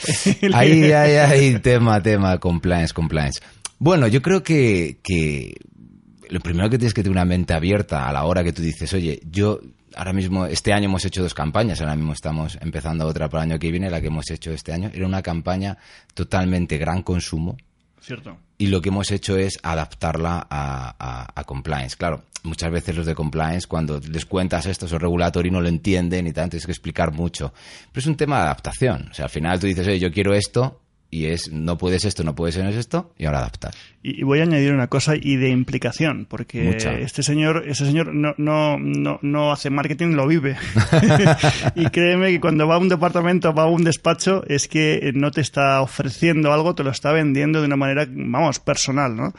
Ahí, 0.55 0.93
ahí, 0.93 1.17
ahí, 1.17 1.59
tema, 1.59 2.01
tema, 2.01 2.39
compliance, 2.39 2.95
compliance. 2.95 3.41
Bueno, 3.81 4.07
yo 4.07 4.23
creo 4.23 4.45
que, 4.45 5.01
que 5.03 5.57
lo 6.31 6.39
primero 6.39 6.71
que 6.71 6.79
tienes 6.79 6.95
que 6.95 7.03
tener 7.03 7.17
una 7.17 7.25
mente 7.25 7.55
abierta 7.55 8.09
a 8.09 8.13
la 8.13 8.23
hora 8.25 8.45
que 8.45 8.53
tú 8.53 8.63
dices, 8.63 8.93
oye, 8.95 9.21
yo 9.29 9.59
ahora 9.97 10.13
mismo, 10.13 10.47
este 10.47 10.73
año 10.73 10.85
hemos 10.85 11.05
hecho 11.05 11.23
dos 11.23 11.35
campañas, 11.35 11.81
ahora 11.81 11.97
mismo 11.97 12.13
estamos 12.13 12.57
empezando 12.61 13.05
otra 13.05 13.29
para 13.29 13.43
el 13.43 13.51
año 13.51 13.59
que 13.59 13.73
viene, 13.73 13.91
la 13.91 14.01
que 14.01 14.07
hemos 14.07 14.31
hecho 14.31 14.53
este 14.53 14.73
año, 14.73 14.93
era 14.95 15.07
una 15.07 15.23
campaña 15.23 15.77
totalmente 16.15 16.79
gran 16.79 17.03
consumo, 17.03 17.57
Cierto. 18.05 18.37
y 18.59 18.67
lo 18.69 18.81
que 18.83 18.91
hemos 18.91 19.11
hecho 19.11 19.37
es 19.37 19.59
adaptarla 19.63 20.47
a, 20.51 21.31
a- 21.35 21.45
compliance. 21.45 21.97
Claro, 21.97 22.23
muchas 22.43 22.71
veces 22.71 22.95
los 22.97 23.07
de 23.07 23.15
compliance, 23.15 23.67
cuando 23.67 23.99
les 24.01 24.27
cuentas 24.27 24.67
esto, 24.67 24.87
son 24.87 25.01
regulatorio, 25.01 25.51
no 25.53 25.61
lo 25.61 25.69
entienden 25.69 26.27
y 26.27 26.33
tal, 26.33 26.51
tienes 26.51 26.67
que 26.67 26.73
explicar 26.73 27.13
mucho. 27.13 27.53
Pero 27.93 28.01
es 28.03 28.07
un 28.07 28.17
tema 28.17 28.37
de 28.39 28.43
adaptación. 28.45 29.09
O 29.11 29.15
sea, 29.15 29.25
al 29.27 29.31
final 29.31 29.59
tú 29.59 29.67
dices, 29.67 29.87
oye, 29.87 29.99
yo 29.99 30.13
quiero 30.13 30.35
esto, 30.35 30.83
y 31.15 31.27
es, 31.27 31.53
no 31.53 31.79
puedes 31.79 32.05
esto, 32.05 32.25
no 32.25 32.35
puedes 32.35 32.57
esto, 32.57 33.13
y 33.17 33.27
ahora 33.27 33.39
adaptar. 33.39 33.73
Y, 34.03 34.19
y 34.19 34.25
voy 34.25 34.41
a 34.41 34.43
añadir 34.43 34.73
una 34.73 34.89
cosa 34.89 35.15
y 35.15 35.37
de 35.37 35.49
implicación, 35.49 36.27
porque 36.29 36.65
Mucha. 36.65 36.99
este 36.99 37.23
señor, 37.23 37.63
este 37.69 37.85
señor 37.85 38.13
no, 38.13 38.35
no, 38.37 38.81
no, 38.81 39.21
no 39.23 39.53
hace 39.53 39.71
marketing, 39.71 40.15
lo 40.17 40.27
vive. 40.27 40.57
y 41.77 41.87
créeme 41.91 42.33
que 42.33 42.41
cuando 42.41 42.67
va 42.67 42.75
a 42.75 42.79
un 42.79 42.89
departamento, 42.89 43.55
va 43.55 43.63
a 43.63 43.67
un 43.67 43.85
despacho, 43.85 44.43
es 44.49 44.67
que 44.67 45.13
no 45.15 45.31
te 45.31 45.41
está 45.41 45.81
ofreciendo 45.83 46.53
algo, 46.53 46.75
te 46.75 46.83
lo 46.83 46.91
está 46.91 47.13
vendiendo 47.13 47.61
de 47.61 47.67
una 47.67 47.77
manera, 47.77 48.09
vamos, 48.11 48.59
personal, 48.59 49.15
¿no? 49.15 49.35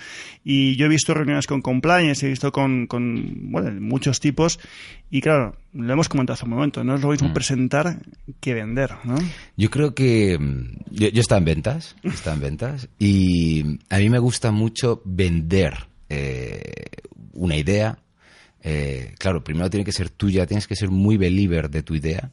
Y 0.45 0.77
yo 0.77 0.85
he 0.85 0.89
visto 0.89 1.13
reuniones 1.13 1.45
con 1.45 1.61
compliance, 1.61 2.25
he 2.25 2.29
visto 2.29 2.53
con, 2.53 2.87
con 2.87 3.51
bueno, 3.51 3.81
muchos 3.81 4.21
tipos, 4.21 4.61
y 5.11 5.19
claro, 5.19 5.57
lo 5.75 5.93
hemos 5.93 6.09
comentado 6.09 6.33
hace 6.35 6.45
un 6.45 6.51
momento, 6.51 6.83
no 6.83 6.95
es 6.95 7.01
lo 7.01 7.09
Mm. 7.09 7.11
mismo 7.11 7.33
presentar 7.33 7.99
que 8.39 8.53
vender, 8.53 8.91
¿no? 9.03 9.15
Yo 9.57 9.69
creo 9.69 9.93
que 9.93 10.37
mm, 10.39 10.77
yo, 10.91 11.09
yo 11.09 11.21
estaba 11.21 11.39
en 11.39 11.45
ventas, 11.45 11.95
estaba 12.03 12.35
en 12.35 12.41
ventas 12.41 12.89
y 12.97 13.79
a 13.89 13.97
mí 13.99 14.09
me 14.09 14.19
gusta 14.19 14.51
mucho 14.51 15.01
vender 15.05 15.87
eh, 16.09 16.61
una 17.33 17.55
idea. 17.57 17.97
Eh, 18.63 19.13
claro, 19.19 19.43
primero 19.43 19.69
tiene 19.69 19.83
que 19.85 19.91
ser 19.91 20.09
tuya, 20.09 20.45
tienes 20.47 20.65
que 20.67 20.75
ser 20.75 20.89
muy 20.89 21.17
believer 21.17 21.69
de 21.69 21.83
tu 21.83 21.93
idea 21.95 22.31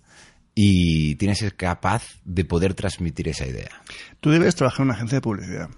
y 0.55 1.15
tienes 1.17 1.39
que 1.39 1.45
ser 1.47 1.57
capaz 1.57 2.05
de 2.25 2.45
poder 2.45 2.75
transmitir 2.75 3.29
esa 3.29 3.47
idea. 3.47 3.71
Tú 4.21 4.31
debes 4.31 4.55
trabajar 4.55 4.81
en 4.81 4.85
una 4.89 4.95
agencia 4.95 5.17
de 5.17 5.23
publicidad. 5.23 5.69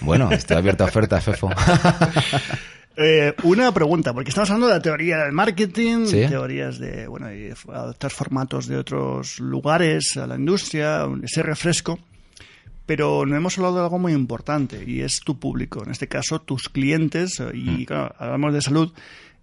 Bueno, 0.00 0.30
estoy 0.32 0.56
abierto 0.56 0.84
a 0.84 0.88
ofertas, 0.88 1.24
Fefo. 1.24 1.50
Eh, 3.00 3.32
una 3.44 3.70
pregunta, 3.72 4.12
porque 4.12 4.30
estamos 4.30 4.50
hablando 4.50 4.66
de 4.66 4.72
la 4.74 4.82
teoría 4.82 5.18
del 5.18 5.32
marketing, 5.32 6.06
Sí. 6.06 6.26
teorías 6.28 6.80
de, 6.80 7.06
bueno, 7.06 7.32
y 7.32 7.52
adaptar 7.72 8.10
formatos 8.10 8.66
de 8.66 8.76
otros 8.76 9.38
lugares 9.38 10.16
a 10.16 10.26
la 10.26 10.34
industria, 10.34 11.06
ese 11.22 11.44
refresco, 11.44 12.00
pero 12.86 13.24
no 13.24 13.36
hemos 13.36 13.56
hablado 13.56 13.76
de 13.76 13.82
algo 13.82 14.00
muy 14.00 14.12
importante 14.14 14.82
y 14.84 15.00
es 15.02 15.20
tu 15.20 15.38
público, 15.38 15.84
en 15.84 15.92
este 15.92 16.08
caso 16.08 16.40
tus 16.40 16.68
clientes, 16.68 17.38
eh, 17.38 17.50
y 17.54 17.86
claro, 17.86 18.12
hablamos 18.18 18.52
de 18.54 18.62
salud, 18.62 18.92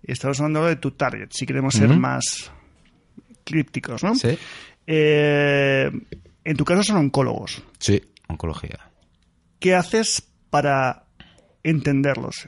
estamos 0.04 0.38
hablando 0.42 0.66
de 0.66 0.76
tu 0.76 0.92
target, 0.92 1.30
si 1.32 1.46
queremos 1.46 1.76
ser 1.76 1.90
más 1.96 2.52
crípticos, 3.46 4.04
¿no? 4.04 4.16
Sí, 4.16 4.38
Eh, 4.88 5.90
en 6.44 6.58
tu 6.58 6.66
caso 6.66 6.84
son 6.84 6.98
oncólogos. 6.98 7.64
sí, 7.80 8.02
oncología. 8.28 8.92
¿Qué 9.60 9.74
haces 9.76 10.28
para 10.50 11.06
entenderlos? 11.64 12.48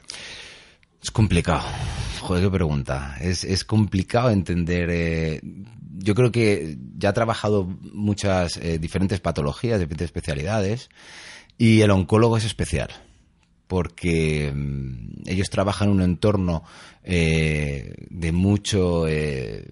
Es 1.08 1.12
complicado. 1.12 1.62
Joder, 2.20 2.44
qué 2.44 2.50
pregunta. 2.50 3.16
Es, 3.18 3.42
es 3.42 3.64
complicado 3.64 4.28
entender. 4.28 4.90
eh, 4.92 5.40
yo 5.96 6.14
creo 6.14 6.30
que 6.30 6.76
ya 6.98 7.08
he 7.08 7.12
trabajado 7.14 7.64
muchas 7.64 8.58
eh, 8.58 8.78
diferentes 8.78 9.18
patologías, 9.18 9.80
diferentes 9.80 10.04
especialidades, 10.04 10.90
y 11.56 11.80
el 11.80 11.92
oncólogo 11.92 12.36
es 12.36 12.44
especial. 12.44 12.90
Porque 13.68 14.52
mm, 14.54 15.22
ellos 15.24 15.48
trabajan 15.48 15.88
en 15.88 15.94
un 15.94 16.02
entorno 16.02 16.62
eh, 17.04 17.94
de 18.10 18.32
mucho 18.32 19.08
eh, 19.08 19.66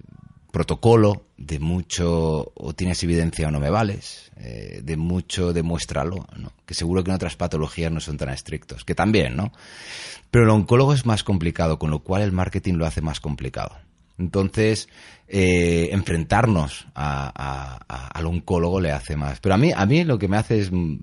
protocolo, 0.51 1.27
de 1.37 1.59
mucho 1.59 2.53
o 2.55 2.73
tienes 2.75 3.03
evidencia 3.03 3.49
o 3.49 3.51
no 3.51 3.61
me 3.61 3.71
vales, 3.71 4.31
eh, 4.37 4.81
de 4.83 4.97
mucho 4.97 5.53
demuéstralo, 5.53 6.27
que 6.65 6.75
seguro 6.75 7.05
que 7.05 7.11
en 7.11 7.17
otras 7.17 7.37
patologías 7.37 7.93
no 7.93 8.01
son 8.01 8.17
tan 8.17 8.31
estrictos, 8.31 8.85
que 8.85 8.95
también, 8.95 9.37
¿no? 9.37 9.53
Pero 10.31 10.45
el 10.45 10.51
oncólogo 10.51 10.93
es 10.93 11.07
más 11.07 11.25
complicado, 11.25 11.79
con 11.79 11.91
lo 11.91 12.01
cual 12.01 12.23
el 12.23 12.33
marketing 12.33 12.75
lo 12.75 12.87
hace 12.87 13.01
más 13.01 13.21
complicado. 13.21 13.77
Entonces, 14.19 14.89
eh, 15.29 15.89
enfrentarnos 15.93 16.87
a- 16.95 18.09
al 18.15 18.27
oncólogo 18.27 18.81
le 18.81 18.93
hace 18.93 19.17
más. 19.17 19.41
Pero 19.41 19.55
a 19.55 19.59
mí, 19.59 19.73
a 19.75 19.85
mí 19.87 20.05
lo 20.05 20.19
que 20.19 20.29
me 20.29 20.37
hace 20.37 20.59
es, 20.61 20.71
mm, 20.73 20.97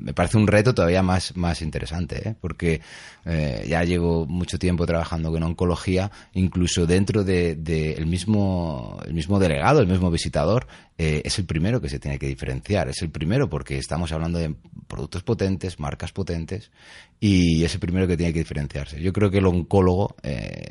me 0.00 0.12
parece 0.14 0.36
un 0.38 0.46
reto 0.46 0.74
todavía 0.74 1.02
más, 1.02 1.36
más 1.36 1.62
interesante, 1.62 2.28
¿eh? 2.30 2.34
porque 2.40 2.80
eh, 3.26 3.66
ya 3.68 3.84
llevo 3.84 4.26
mucho 4.26 4.58
tiempo 4.58 4.86
trabajando 4.86 5.30
con 5.30 5.42
oncología, 5.42 6.10
incluso 6.32 6.86
dentro 6.86 7.22
del 7.22 7.62
de, 7.62 7.92
el 7.92 8.06
mismo, 8.06 8.98
el 9.06 9.12
mismo 9.14 9.38
delegado, 9.38 9.80
el 9.80 9.86
mismo 9.86 10.10
visitador, 10.10 10.66
eh, 10.98 11.22
es 11.24 11.38
el 11.38 11.44
primero 11.44 11.80
que 11.80 11.88
se 11.88 11.98
tiene 11.98 12.18
que 12.18 12.26
diferenciar. 12.26 12.88
Es 12.88 13.02
el 13.02 13.10
primero 13.10 13.48
porque 13.48 13.78
estamos 13.78 14.10
hablando 14.12 14.38
de 14.38 14.54
productos 14.88 15.22
potentes, 15.22 15.78
marcas 15.78 16.12
potentes, 16.12 16.70
y 17.20 17.62
es 17.62 17.74
el 17.74 17.80
primero 17.80 18.08
que 18.08 18.16
tiene 18.16 18.32
que 18.32 18.38
diferenciarse. 18.40 19.00
Yo 19.00 19.12
creo 19.12 19.30
que 19.30 19.38
el 19.38 19.46
oncólogo 19.46 20.16
eh, 20.22 20.64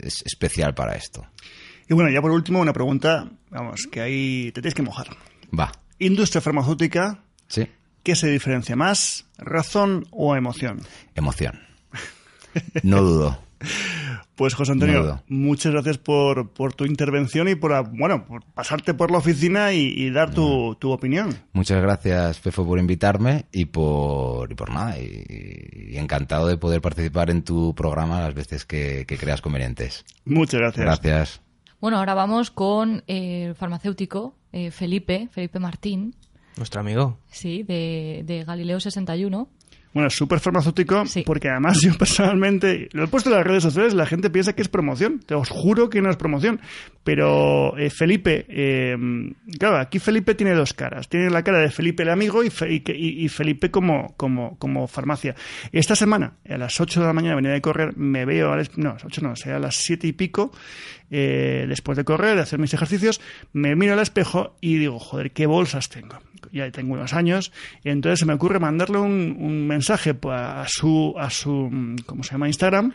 es 0.00 0.22
especial 0.24 0.74
para 0.74 0.94
esto. 0.94 1.26
Y 1.88 1.94
bueno, 1.94 2.10
ya 2.10 2.22
por 2.22 2.30
último, 2.30 2.60
una 2.60 2.72
pregunta, 2.72 3.30
vamos, 3.50 3.86
que 3.92 4.00
ahí 4.00 4.50
te 4.52 4.62
tienes 4.62 4.74
que 4.74 4.82
mojar. 4.82 5.08
Va, 5.56 5.70
Industria 5.98 6.40
farmacéutica, 6.40 7.22
sí, 7.46 7.68
¿qué 8.02 8.16
se 8.16 8.28
diferencia 8.28 8.74
más? 8.74 9.26
¿Razón 9.36 10.06
o 10.10 10.34
emoción? 10.34 10.80
emoción. 11.14 11.60
No 12.82 13.02
dudo. 13.02 13.38
Pues 14.36 14.54
José 14.54 14.72
Antonio, 14.72 15.04
No 15.04 15.22
muchas 15.28 15.70
gracias 15.72 15.96
por, 15.98 16.50
por 16.50 16.74
tu 16.74 16.86
intervención 16.86 17.48
y 17.48 17.54
por, 17.54 17.72
ah, 17.72 17.82
bueno, 17.82 18.24
por 18.26 18.44
pasarte 18.44 18.92
por 18.92 19.12
la 19.12 19.18
oficina 19.18 19.72
y, 19.72 19.94
y 19.96 20.10
dar 20.10 20.34
tu, 20.34 20.74
tu 20.80 20.90
opinión. 20.90 21.32
Muchas 21.52 21.80
gracias, 21.80 22.40
Fefo, 22.40 22.66
por 22.66 22.80
invitarme 22.80 23.44
y 23.52 23.66
por, 23.66 24.50
y 24.50 24.56
por 24.56 24.70
nada. 24.70 24.98
Y, 24.98 25.92
y 25.92 25.96
encantado 25.98 26.48
de 26.48 26.56
poder 26.56 26.80
participar 26.80 27.30
en 27.30 27.44
tu 27.44 27.76
programa 27.76 28.22
las 28.22 28.34
veces 28.34 28.64
que, 28.64 29.04
que 29.06 29.16
creas 29.18 29.40
convenientes. 29.40 30.04
Muchas 30.24 30.60
gracias. 30.60 30.84
Gracias. 30.84 31.40
Bueno, 31.80 31.98
ahora 31.98 32.14
vamos 32.14 32.50
con 32.50 33.04
eh, 33.06 33.44
el 33.50 33.54
farmacéutico 33.54 34.34
eh, 34.50 34.72
Felipe, 34.72 35.28
Felipe 35.30 35.60
Martín, 35.60 36.16
Nuestro 36.56 36.80
amigo. 36.80 37.18
sí, 37.30 37.62
de, 37.62 38.22
de 38.24 38.42
Galileo 38.42 38.80
61. 38.80 39.48
Bueno, 39.94 40.10
súper 40.10 40.40
farmacéutico, 40.40 41.06
Sí. 41.06 41.22
porque 41.24 41.48
además 41.48 41.78
yo 41.82 41.96
personalmente 41.96 42.88
lo 42.92 43.04
he 43.04 43.06
puesto 43.06 43.30
en 43.30 43.36
las 43.36 43.46
redes 43.46 43.62
sociales, 43.62 43.94
la 43.94 44.04
gente 44.06 44.28
piensa 44.28 44.54
que 44.54 44.60
es 44.62 44.68
promoción. 44.68 45.20
Te 45.24 45.34
os 45.34 45.48
juro 45.48 45.88
que 45.88 46.02
no 46.02 46.10
es 46.10 46.16
promoción. 46.16 46.60
Pero 47.04 47.76
eh, 47.78 47.90
Felipe, 47.90 48.46
eh, 48.48 48.96
claro, 49.58 49.76
aquí 49.78 49.98
Felipe 49.98 50.34
tiene 50.34 50.54
dos 50.54 50.72
caras. 50.74 51.08
Tiene 51.08 51.30
la 51.30 51.42
cara 51.44 51.58
de 51.58 51.70
Felipe 51.70 52.02
el 52.02 52.10
amigo 52.10 52.42
y, 52.42 52.50
Fe- 52.50 52.82
y 52.86 53.28
Felipe 53.28 53.70
como, 53.70 54.14
como, 54.16 54.58
como 54.58 54.86
farmacia. 54.88 55.34
Esta 55.70 55.94
semana, 55.94 56.34
a 56.48 56.56
las 56.56 56.80
8 56.80 57.00
de 57.00 57.06
la 57.06 57.12
mañana 57.12 57.36
venía 57.36 57.52
de 57.52 57.60
correr, 57.60 57.96
me 57.96 58.24
veo, 58.24 58.52
a 58.52 58.56
las- 58.56 58.76
no, 58.78 58.90
a 58.90 58.92
las 58.94 59.04
8 59.04 59.20
no, 59.22 59.36
sea 59.36 59.56
a 59.56 59.58
las 59.60 59.76
7 59.76 60.06
y 60.06 60.12
pico, 60.12 60.50
eh, 61.10 61.66
después 61.68 61.96
de 61.96 62.04
correr, 62.04 62.36
de 62.36 62.42
hacer 62.42 62.58
mis 62.58 62.74
ejercicios, 62.74 63.20
me 63.52 63.76
miro 63.76 63.94
al 63.94 64.00
espejo 64.00 64.56
y 64.60 64.76
digo, 64.76 64.98
joder, 64.98 65.32
qué 65.32 65.46
bolsas 65.46 65.88
tengo. 65.88 66.20
Ya 66.52 66.70
tengo 66.70 66.94
unos 66.94 67.14
años, 67.14 67.52
y 67.82 67.90
entonces 67.90 68.20
se 68.20 68.26
me 68.26 68.34
ocurre 68.34 68.60
mandarle 68.60 68.98
un, 68.98 69.36
un 69.40 69.66
mensaje 69.66 70.14
pues, 70.14 70.38
a 70.38 70.66
su, 70.68 71.14
a 71.18 71.30
su, 71.30 71.50
mm, 71.50 71.96
¿cómo 72.06 72.22
se 72.22 72.32
llama? 72.32 72.46
Instagram, 72.46 72.94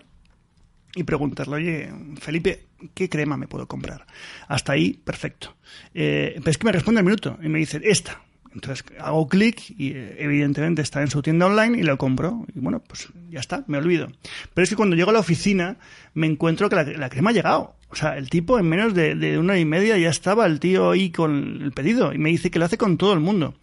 y 0.96 1.04
preguntarle, 1.04 1.56
oye, 1.56 1.90
Felipe, 2.20 2.68
¿qué 2.94 3.10
crema 3.10 3.38
me 3.38 3.48
puedo 3.48 3.68
comprar? 3.68 4.06
Hasta 4.48 4.74
ahí, 4.74 4.94
perfecto. 4.94 5.56
Eh, 5.94 6.36
pero 6.38 6.52
es 6.52 6.58
que 6.58 6.66
me 6.66 6.72
responde 6.72 7.00
al 7.00 7.06
minuto 7.06 7.38
y 7.42 7.50
me 7.50 7.60
dice, 7.60 7.80
esta. 7.84 8.22
Entonces 8.60 8.86
hago 9.00 9.28
clic 9.28 9.74
y 9.78 9.92
eh, 9.92 10.18
evidentemente 10.20 10.82
está 10.82 11.02
en 11.02 11.10
su 11.10 11.22
tienda 11.22 11.46
online 11.46 11.80
y 11.80 11.84
lo 11.84 11.98
compro. 11.98 12.46
Y 12.54 12.60
bueno, 12.60 12.82
pues 12.86 13.08
ya 13.30 13.40
está, 13.40 13.64
me 13.68 13.78
olvido. 13.78 14.08
Pero 14.54 14.64
es 14.64 14.70
que 14.70 14.76
cuando 14.76 14.96
llego 14.96 15.10
a 15.10 15.14
la 15.14 15.20
oficina 15.20 15.78
me 16.14 16.28
encuentro 16.28 16.70
que 16.70 16.76
la, 16.76 17.10
crema 17.10 17.30
ha 17.30 17.34
llegado. 17.34 17.76
O 17.90 17.96
sea, 17.96 18.18
el 18.18 18.30
tipo 18.30 18.60
en 18.60 18.68
menos 18.68 18.94
de, 18.94 19.16
de 19.16 19.40
una 19.40 19.58
y 19.58 19.66
media 19.66 19.98
ya 19.98 20.10
estaba 20.10 20.46
el 20.46 20.60
tío 20.60 20.92
ahí 20.92 21.10
con 21.10 21.62
el 21.62 21.72
pedido 21.72 22.14
y 22.14 22.18
me 22.18 22.30
dice 22.30 22.52
que 22.52 22.60
lo 22.60 22.66
hace 22.66 22.78
con 22.78 22.98
todo 22.98 23.14
el 23.14 23.20
mundo. 23.20 23.56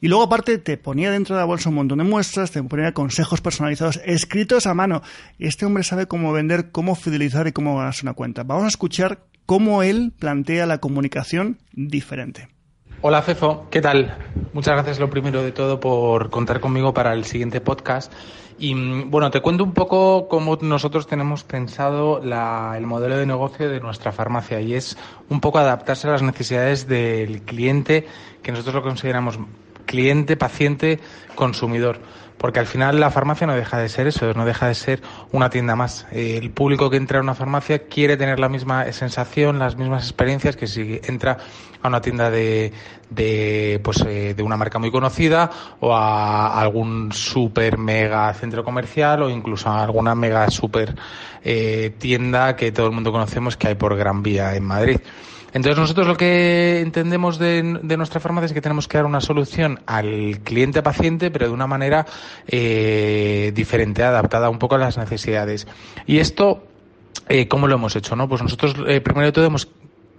Y 0.00 0.08
luego 0.08 0.24
aparte 0.24 0.58
te 0.58 0.76
ponía 0.76 1.10
dentro 1.10 1.36
de 1.36 1.40
la 1.40 1.46
bolsa 1.46 1.68
un 1.68 1.76
montón 1.76 1.98
de 1.98 2.04
muestras, 2.04 2.50
te 2.50 2.62
ponía 2.62 2.92
consejos 2.92 3.40
personalizados 3.40 4.00
escritos 4.04 4.66
a 4.66 4.74
mano. 4.74 5.02
Este 5.38 5.64
hombre 5.64 5.84
sabe 5.84 6.06
cómo 6.06 6.32
vender, 6.32 6.70
cómo 6.72 6.94
fidelizar 6.96 7.46
y 7.46 7.52
cómo 7.52 7.76
ganarse 7.76 8.04
una 8.04 8.14
cuenta. 8.14 8.42
Vamos 8.42 8.64
a 8.64 8.68
escuchar 8.68 9.24
cómo 9.46 9.82
él 9.82 10.12
plantea 10.18 10.66
la 10.66 10.78
comunicación 10.78 11.58
diferente. 11.72 12.48
Hola 13.02 13.22
Fefo, 13.22 13.66
¿qué 13.70 13.80
tal? 13.80 14.14
Muchas 14.52 14.74
gracias 14.74 14.98
lo 14.98 15.08
primero 15.08 15.42
de 15.42 15.52
todo 15.52 15.80
por 15.80 16.28
contar 16.28 16.60
conmigo 16.60 16.92
para 16.92 17.14
el 17.14 17.24
siguiente 17.24 17.60
podcast. 17.60 18.12
Y 18.58 18.74
mm, 18.74 19.10
bueno, 19.10 19.30
te 19.30 19.40
cuento 19.40 19.64
un 19.64 19.72
poco 19.72 20.28
cómo 20.28 20.58
nosotros 20.60 21.06
tenemos 21.06 21.42
pensado 21.44 22.20
la- 22.22 22.74
el 22.76 22.86
modelo 22.86 23.16
de 23.16 23.24
negocio 23.24 23.70
de 23.70 23.80
nuestra 23.80 24.12
farmacia 24.12 24.60
y 24.60 24.74
es 24.74 24.98
un 25.30 25.40
poco 25.40 25.58
adaptarse 25.58 26.08
a 26.08 26.12
las 26.12 26.22
necesidades 26.22 26.86
del 26.86 27.40
cliente, 27.42 28.06
que 28.42 28.50
nosotros 28.52 28.74
lo 28.74 28.82
consideramos 28.82 29.38
cliente, 29.86 30.36
paciente, 30.36 31.00
consumidor. 31.34 31.98
Porque 32.40 32.58
al 32.58 32.66
final 32.66 32.98
la 32.98 33.10
farmacia 33.10 33.46
no 33.46 33.54
deja 33.54 33.76
de 33.76 33.90
ser 33.90 34.06
eso, 34.06 34.32
no 34.32 34.46
deja 34.46 34.66
de 34.66 34.74
ser 34.74 35.02
una 35.30 35.50
tienda 35.50 35.76
más. 35.76 36.06
El 36.10 36.50
público 36.50 36.88
que 36.88 36.96
entra 36.96 37.18
a 37.18 37.22
una 37.22 37.34
farmacia 37.34 37.80
quiere 37.80 38.16
tener 38.16 38.40
la 38.40 38.48
misma 38.48 38.90
sensación, 38.92 39.58
las 39.58 39.76
mismas 39.76 40.04
experiencias 40.04 40.56
que 40.56 40.66
si 40.66 41.02
entra 41.04 41.36
a 41.82 41.88
una 41.88 42.00
tienda 42.00 42.30
de, 42.30 42.72
de, 43.10 43.78
pues, 43.84 44.02
eh, 44.06 44.32
de 44.34 44.42
una 44.42 44.56
marca 44.56 44.78
muy 44.78 44.90
conocida 44.90 45.50
o 45.80 45.94
a 45.94 46.58
algún 46.58 47.12
super 47.12 47.76
mega 47.76 48.32
centro 48.32 48.64
comercial 48.64 49.22
o 49.22 49.28
incluso 49.28 49.68
a 49.68 49.82
alguna 49.82 50.14
mega 50.14 50.50
super 50.50 50.94
eh, 51.44 51.94
tienda 51.98 52.56
que 52.56 52.72
todo 52.72 52.86
el 52.86 52.92
mundo 52.92 53.12
conocemos 53.12 53.58
que 53.58 53.68
hay 53.68 53.74
por 53.74 53.94
Gran 53.98 54.22
Vía 54.22 54.56
en 54.56 54.64
Madrid. 54.64 54.98
Entonces 55.52 55.78
nosotros 55.78 56.06
lo 56.06 56.16
que 56.16 56.80
entendemos 56.80 57.38
de, 57.38 57.78
de 57.82 57.96
nuestra 57.96 58.20
farmacia 58.20 58.46
es 58.46 58.52
que 58.52 58.60
tenemos 58.60 58.88
que 58.88 58.98
dar 58.98 59.06
una 59.06 59.20
solución 59.20 59.80
al 59.86 60.40
cliente 60.44 60.82
paciente, 60.82 61.30
pero 61.30 61.48
de 61.48 61.52
una 61.52 61.66
manera 61.66 62.06
eh, 62.46 63.52
diferente, 63.54 64.02
adaptada 64.02 64.50
un 64.50 64.58
poco 64.58 64.76
a 64.76 64.78
las 64.78 64.98
necesidades. 64.98 65.66
Y 66.06 66.18
esto, 66.18 66.64
eh, 67.28 67.48
¿cómo 67.48 67.66
lo 67.66 67.74
hemos 67.74 67.96
hecho? 67.96 68.16
No? 68.16 68.28
Pues 68.28 68.42
nosotros 68.42 68.76
eh, 68.86 69.00
primero 69.00 69.26
de 69.26 69.32
todo 69.32 69.44
hemos 69.46 69.68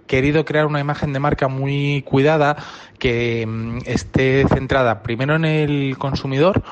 querido 0.06 0.44
crear 0.44 0.66
una 0.66 0.80
imagen 0.80 1.12
de 1.12 1.20
marca 1.20 1.48
muy 1.48 2.02
cuidada 2.02 2.56
que 2.98 3.46
mm, 3.46 3.78
esté 3.86 4.46
centrada 4.48 5.02
primero 5.02 5.36
en 5.36 5.44
el 5.44 5.96
consumidor 5.98 6.62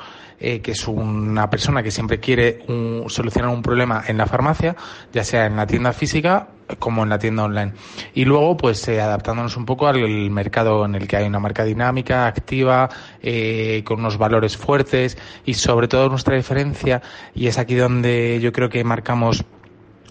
eh, 0.41 0.59
que 0.61 0.71
es 0.71 0.87
una 0.87 1.49
persona 1.49 1.83
que 1.83 1.91
siempre 1.91 2.19
quiere 2.19 2.63
un- 2.67 3.05
solucionar 3.07 3.51
un 3.51 3.61
problema 3.61 4.03
en 4.07 4.17
la 4.17 4.25
farmacia, 4.25 4.75
ya 5.13 5.23
sea 5.23 5.45
en 5.45 5.55
la 5.55 5.67
tienda 5.67 5.93
física 5.93 6.47
como 6.79 7.03
en 7.03 7.09
la 7.09 7.19
tienda 7.19 7.43
online. 7.43 7.73
Y 8.13 8.23
luego, 8.25 8.55
pues 8.57 8.87
eh, 8.87 9.01
adaptándonos 9.01 9.57
un 9.57 9.65
poco 9.65 9.87
al 9.87 9.99
mercado 10.31 10.85
en 10.85 10.95
el 10.95 11.07
que 11.07 11.17
hay 11.17 11.27
una 11.27 11.39
marca 11.39 11.63
dinámica, 11.65 12.27
activa, 12.27 12.89
eh, 13.21 13.81
con 13.85 13.99
unos 13.99 14.17
valores 14.17 14.55
fuertes 14.57 15.17
y 15.45 15.53
sobre 15.55 15.87
todo 15.89 16.07
nuestra 16.09 16.35
diferencia, 16.35 17.01
y 17.35 17.47
es 17.47 17.57
aquí 17.57 17.75
donde 17.75 18.39
yo 18.41 18.51
creo 18.53 18.69
que 18.69 18.83
marcamos 18.85 19.43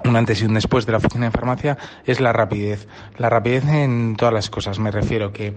un 0.04 0.16
antes 0.16 0.40
y 0.40 0.46
un 0.46 0.54
después 0.54 0.86
de 0.86 0.92
la 0.92 0.98
oficina 0.98 1.26
de 1.26 1.30
farmacia 1.30 1.76
es 2.06 2.20
la 2.20 2.32
rapidez. 2.32 2.88
La 3.18 3.28
rapidez 3.28 3.64
en 3.66 4.16
todas 4.16 4.32
las 4.32 4.48
cosas. 4.48 4.78
Me 4.78 4.90
refiero 4.90 5.30
que 5.32 5.54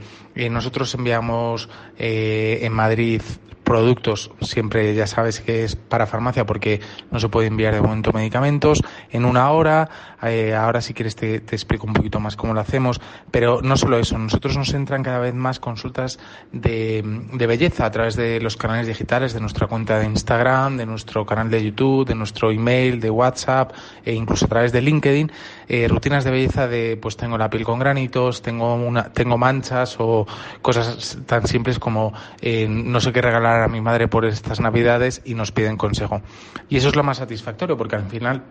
nosotros 0.49 0.93
enviamos 0.95 1.69
eh, 1.97 2.59
en 2.61 2.73
Madrid 2.73 3.21
productos, 3.63 4.31
siempre 4.41 4.93
ya 4.93 5.07
sabes 5.07 5.39
que 5.39 5.63
es 5.63 5.75
para 5.75 6.05
farmacia 6.05 6.45
porque 6.45 6.81
no 7.11 7.19
se 7.19 7.29
puede 7.29 7.47
enviar 7.47 7.73
de 7.73 7.81
momento 7.81 8.11
medicamentos 8.11 8.81
en 9.11 9.25
una 9.25 9.49
hora. 9.51 9.89
Eh, 10.21 10.53
ahora 10.53 10.81
si 10.81 10.93
quieres 10.93 11.15
te, 11.15 11.35
explico 11.35 11.85
un 11.85 11.93
poquito 11.93 12.19
más 12.19 12.35
cómo 12.35 12.53
lo 12.53 12.59
hacemos. 12.59 13.01
Pero 13.31 13.61
no 13.61 13.77
solo 13.77 13.97
eso, 13.97 14.17
nosotros 14.17 14.57
nos 14.57 14.73
entran 14.73 15.03
cada 15.03 15.19
vez 15.19 15.33
más 15.33 15.59
consultas 15.59 16.19
de, 16.51 17.03
de 17.33 17.47
belleza 17.47 17.85
a 17.85 17.91
través 17.91 18.15
de 18.15 18.39
los 18.39 18.57
canales 18.57 18.87
digitales, 18.87 19.33
de 19.33 19.39
nuestra 19.39 19.67
cuenta 19.67 19.99
de 19.99 20.05
Instagram, 20.05 20.77
de 20.77 20.85
nuestro 20.85 21.25
canal 21.25 21.49
de 21.49 21.63
YouTube, 21.63 22.05
de 22.05 22.15
nuestro 22.15 22.51
email, 22.51 22.99
de 22.99 23.09
WhatsApp 23.09 23.73
e 24.05 24.13
incluso 24.13 24.45
a 24.45 24.49
través 24.49 24.71
de 24.71 24.81
LinkedIn, 24.81 25.31
eh, 25.67 25.87
rutinas 25.87 26.23
de 26.23 26.31
belleza 26.31 26.67
de 26.67 26.97
pues 27.01 27.17
tengo 27.17 27.37
la 27.37 27.49
piel 27.49 27.63
con 27.63 27.79
granitos, 27.79 28.41
tengo 28.41 28.75
una, 28.75 29.11
tengo 29.11 29.37
manchas 29.37 29.95
o 29.99 30.25
cosas 30.61 31.19
tan 31.25 31.47
simples 31.47 31.79
como 31.79 32.13
eh, 32.41 32.67
no 32.69 32.99
sé 32.99 33.11
qué 33.11 33.21
regalar 33.21 33.52
a 33.61 33.67
mi 33.67 33.81
madre 33.81 34.07
por 34.07 34.25
estas 34.25 34.59
navidades 34.59 35.21
y 35.25 35.35
nos 35.35 35.51
piden 35.51 35.77
consejo. 35.77 36.21
Y 36.69 36.77
eso 36.77 36.89
es 36.89 36.95
lo 36.95 37.03
más 37.03 37.17
satisfactorio 37.17 37.77
porque 37.77 37.95
al 37.95 38.09
final 38.09 38.43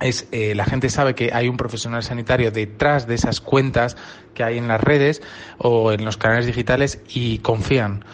es 0.00 0.28
eh, 0.32 0.54
la 0.54 0.64
gente 0.64 0.90
sabe 0.90 1.14
que 1.14 1.30
hay 1.32 1.48
un 1.48 1.56
profesional 1.56 2.02
sanitario 2.02 2.50
detrás 2.50 3.06
de 3.06 3.14
esas 3.14 3.40
cuentas 3.40 3.96
que 4.34 4.42
hay 4.44 4.58
en 4.58 4.68
las 4.68 4.80
redes 4.80 5.22
o 5.58 5.92
en 5.92 6.04
los 6.04 6.16
canales 6.16 6.46
digitales 6.46 7.00
y 7.08 7.38
confían. 7.38 8.04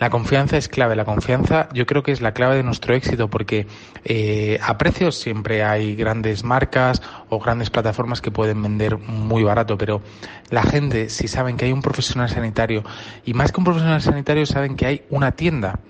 La 0.00 0.08
confianza 0.08 0.56
es 0.56 0.68
clave. 0.68 0.96
La 0.96 1.04
confianza 1.04 1.68
yo 1.74 1.84
creo 1.84 2.02
que 2.02 2.10
es 2.10 2.22
la 2.22 2.32
clave 2.32 2.56
de 2.56 2.62
nuestro 2.62 2.94
éxito 2.94 3.28
porque 3.28 3.66
eh, 4.02 4.58
a 4.62 4.78
precios 4.78 5.16
siempre 5.16 5.62
hay 5.62 5.94
grandes 5.94 6.42
marcas 6.42 7.02
o 7.28 7.38
grandes 7.38 7.68
plataformas 7.68 8.22
que 8.22 8.30
pueden 8.30 8.62
vender 8.62 8.96
muy 8.96 9.42
barato, 9.42 9.76
pero 9.76 10.00
la 10.48 10.62
gente 10.62 11.10
si 11.10 11.28
saben 11.28 11.58
que 11.58 11.66
hay 11.66 11.72
un 11.72 11.82
profesional 11.82 12.30
sanitario 12.30 12.82
y 13.26 13.34
más 13.34 13.52
que 13.52 13.60
un 13.60 13.64
profesional 13.64 14.00
sanitario 14.00 14.46
saben 14.46 14.74
que 14.74 14.86
hay 14.86 15.02
una 15.10 15.32
tienda. 15.32 15.80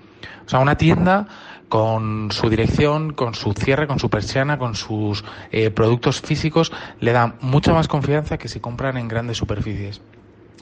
O 0.45 0.49
sea, 0.49 0.59
una 0.59 0.77
tienda 0.77 1.29
con 1.69 2.33
su 2.33 2.51
dirección, 2.51 3.13
con 3.13 3.35
su 3.35 3.53
cierre, 3.53 3.87
con 3.87 4.01
su 4.01 4.11
persiana, 4.11 4.59
con 4.59 4.75
sus 4.75 5.25
eh, 5.53 5.71
productos 5.71 6.21
físicos, 6.21 6.73
le 6.99 7.13
da 7.13 7.37
mucha 7.41 7.73
más 7.73 7.87
confianza 7.87 8.39
que 8.39 8.49
si 8.49 8.59
compran 8.59 8.97
en 8.97 9.07
grandes 9.07 9.37
superficies. 9.37 10.01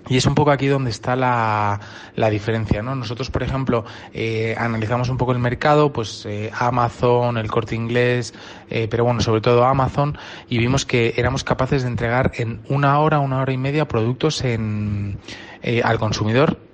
Y 0.08 0.16
es 0.16 0.26
un 0.26 0.34
poco 0.34 0.50
aquí 0.50 0.66
donde 0.66 0.90
está 0.90 1.16
la, 1.16 1.80
la 2.16 2.30
diferencia, 2.30 2.82
¿no? 2.82 2.94
Nosotros, 2.94 3.30
por 3.30 3.42
ejemplo, 3.42 3.84
eh, 4.12 4.54
analizamos 4.58 5.08
un 5.08 5.16
poco 5.16 5.32
el 5.32 5.38
mercado, 5.38 5.92
pues 5.92 6.24
eh, 6.26 6.50
Amazon, 6.58 7.36
el 7.36 7.50
Corte 7.50 7.74
Inglés, 7.74 8.34
eh, 8.70 8.88
pero 8.90 9.04
bueno, 9.04 9.20
sobre 9.20 9.40
todo 9.40 9.64
Amazon, 9.64 10.16
y 10.48 10.58
vimos 10.58 10.86
que 10.86 11.14
éramos 11.16 11.44
capaces 11.44 11.82
de 11.82 11.88
entregar 11.88 12.32
en 12.36 12.60
una 12.68 12.98
hora, 13.00 13.18
una 13.20 13.40
hora 13.40 13.52
y 13.52 13.58
media 13.58 13.86
productos 13.88 14.42
en, 14.42 15.18
eh, 15.62 15.82
al 15.84 15.98
consumidor 15.98 16.67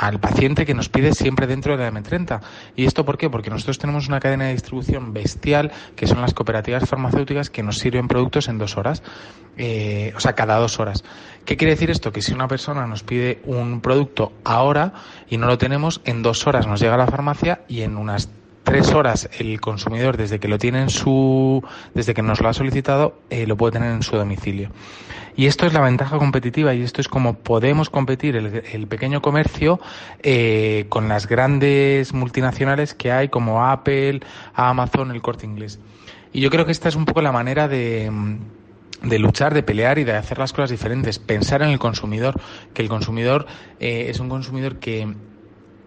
al 0.00 0.20
paciente 0.20 0.66
que 0.66 0.74
nos 0.74 0.88
pide 0.88 1.12
siempre 1.12 1.46
dentro 1.46 1.76
de 1.76 1.84
la 1.84 1.92
M30. 1.92 2.40
¿Y 2.74 2.84
esto 2.84 3.04
por 3.04 3.18
qué? 3.18 3.30
Porque 3.30 3.50
nosotros 3.50 3.78
tenemos 3.78 4.08
una 4.08 4.20
cadena 4.20 4.46
de 4.46 4.52
distribución 4.52 5.12
bestial, 5.12 5.72
que 5.94 6.06
son 6.06 6.20
las 6.20 6.34
cooperativas 6.34 6.88
farmacéuticas 6.88 7.50
que 7.50 7.62
nos 7.62 7.78
sirven 7.78 8.08
productos 8.08 8.48
en 8.48 8.58
dos 8.58 8.76
horas, 8.76 9.02
eh, 9.56 10.12
o 10.16 10.20
sea, 10.20 10.34
cada 10.34 10.56
dos 10.56 10.78
horas. 10.80 11.04
¿Qué 11.44 11.56
quiere 11.56 11.74
decir 11.74 11.90
esto? 11.90 12.12
Que 12.12 12.22
si 12.22 12.32
una 12.32 12.48
persona 12.48 12.86
nos 12.86 13.02
pide 13.02 13.40
un 13.44 13.80
producto 13.80 14.32
ahora 14.44 14.92
y 15.28 15.38
no 15.38 15.46
lo 15.46 15.58
tenemos, 15.58 16.00
en 16.04 16.22
dos 16.22 16.46
horas 16.46 16.66
nos 16.66 16.80
llega 16.80 16.94
a 16.94 16.98
la 16.98 17.06
farmacia 17.06 17.60
y 17.68 17.82
en 17.82 17.96
unas 17.96 18.28
tres 18.66 18.92
horas 18.92 19.30
el 19.38 19.60
consumidor 19.60 20.16
desde 20.16 20.40
que 20.40 20.48
lo 20.48 20.58
tiene 20.58 20.82
en 20.82 20.90
su 20.90 21.62
desde 21.94 22.14
que 22.14 22.22
nos 22.22 22.40
lo 22.40 22.48
ha 22.48 22.52
solicitado 22.52 23.16
eh, 23.30 23.46
lo 23.46 23.56
puede 23.56 23.74
tener 23.74 23.92
en 23.92 24.02
su 24.02 24.16
domicilio. 24.16 24.70
Y 25.36 25.46
esto 25.46 25.66
es 25.66 25.72
la 25.72 25.80
ventaja 25.80 26.18
competitiva 26.18 26.74
y 26.74 26.82
esto 26.82 27.00
es 27.00 27.06
como 27.06 27.34
podemos 27.34 27.90
competir 27.90 28.34
el, 28.34 28.64
el 28.72 28.86
pequeño 28.88 29.22
comercio 29.22 29.78
eh, 30.22 30.86
con 30.88 31.08
las 31.08 31.28
grandes 31.28 32.12
multinacionales 32.12 32.94
que 32.94 33.12
hay 33.12 33.28
como 33.28 33.64
Apple, 33.64 34.20
Amazon, 34.54 35.12
el 35.12 35.22
Corte 35.22 35.46
Inglés. 35.46 35.78
Y 36.32 36.40
yo 36.40 36.50
creo 36.50 36.66
que 36.66 36.72
esta 36.72 36.88
es 36.88 36.96
un 36.96 37.04
poco 37.04 37.22
la 37.22 37.32
manera 37.32 37.68
de 37.68 38.10
de 39.02 39.18
luchar, 39.20 39.54
de 39.54 39.62
pelear 39.62 39.98
y 39.98 40.04
de 40.04 40.16
hacer 40.16 40.38
las 40.38 40.52
cosas 40.52 40.70
diferentes, 40.70 41.18
pensar 41.20 41.62
en 41.62 41.68
el 41.68 41.78
consumidor, 41.78 42.40
que 42.74 42.82
el 42.82 42.88
consumidor 42.88 43.46
eh, 43.78 44.06
es 44.08 44.18
un 44.18 44.28
consumidor 44.28 44.78
que 44.78 45.14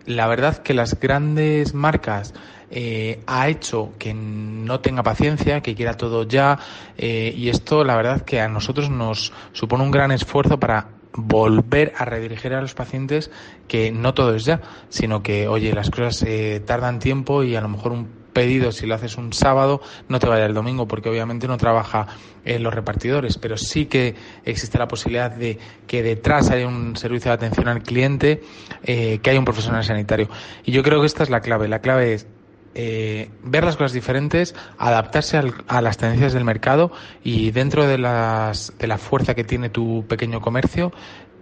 la 0.09 0.27
verdad 0.27 0.57
que 0.57 0.73
las 0.73 0.99
grandes 0.99 1.75
marcas 1.75 2.33
eh, 2.71 3.21
ha 3.27 3.47
hecho 3.47 3.93
que 3.99 4.11
no 4.15 4.79
tenga 4.79 5.03
paciencia, 5.03 5.61
que 5.61 5.75
quiera 5.75 5.93
todo 5.93 6.23
ya, 6.23 6.57
eh, 6.97 7.31
y 7.35 7.49
esto 7.49 7.83
la 7.83 7.95
verdad 7.95 8.21
que 8.21 8.41
a 8.41 8.47
nosotros 8.47 8.89
nos 8.89 9.31
supone 9.51 9.83
un 9.83 9.91
gran 9.91 10.11
esfuerzo 10.11 10.59
para 10.59 10.87
volver 11.13 11.93
a 11.95 12.05
redirigir 12.05 12.55
a 12.55 12.61
los 12.61 12.73
pacientes 12.73 13.29
que 13.67 13.91
no 13.91 14.15
todo 14.15 14.33
es 14.33 14.45
ya, 14.45 14.61
sino 14.89 15.21
que, 15.21 15.47
oye, 15.47 15.73
las 15.73 15.91
cosas 15.91 16.23
eh, 16.23 16.59
tardan 16.65 16.97
tiempo 16.97 17.43
y 17.43 17.55
a 17.55 17.61
lo 17.61 17.69
mejor 17.69 17.91
un 17.91 18.18
pedido, 18.33 18.71
si 18.71 18.85
lo 18.85 18.95
haces 18.95 19.17
un 19.17 19.33
sábado, 19.33 19.81
no 20.07 20.19
te 20.19 20.27
vaya 20.27 20.45
el 20.45 20.53
domingo, 20.53 20.87
porque 20.87 21.09
obviamente 21.09 21.47
no 21.47 21.57
trabaja 21.57 22.07
en 22.45 22.63
los 22.63 22.73
repartidores, 22.73 23.37
pero 23.37 23.57
sí 23.57 23.85
que 23.85 24.15
existe 24.45 24.77
la 24.77 24.87
posibilidad 24.87 25.31
de 25.31 25.57
que 25.87 26.03
detrás 26.03 26.49
haya 26.49 26.67
un 26.67 26.95
servicio 26.95 27.29
de 27.29 27.35
atención 27.35 27.67
al 27.67 27.83
cliente, 27.83 28.41
eh, 28.83 29.19
que 29.21 29.29
haya 29.29 29.39
un 29.39 29.45
profesional 29.45 29.83
sanitario. 29.83 30.29
Y 30.65 30.71
yo 30.71 30.83
creo 30.83 30.99
que 31.01 31.07
esta 31.07 31.23
es 31.23 31.29
la 31.29 31.41
clave. 31.41 31.67
La 31.67 31.79
clave 31.79 32.13
es 32.13 32.27
eh, 32.75 33.29
ver 33.43 33.63
las 33.63 33.75
cosas 33.75 33.93
diferentes, 33.93 34.55
adaptarse 34.77 35.41
a 35.67 35.81
las 35.81 35.97
tendencias 35.97 36.33
del 36.33 36.45
mercado 36.45 36.91
y 37.23 37.51
dentro 37.51 37.87
de, 37.87 37.97
las, 37.97 38.73
de 38.77 38.87
la 38.87 38.97
fuerza 38.97 39.33
que 39.33 39.43
tiene 39.43 39.69
tu 39.69 40.05
pequeño 40.07 40.39
comercio, 40.39 40.91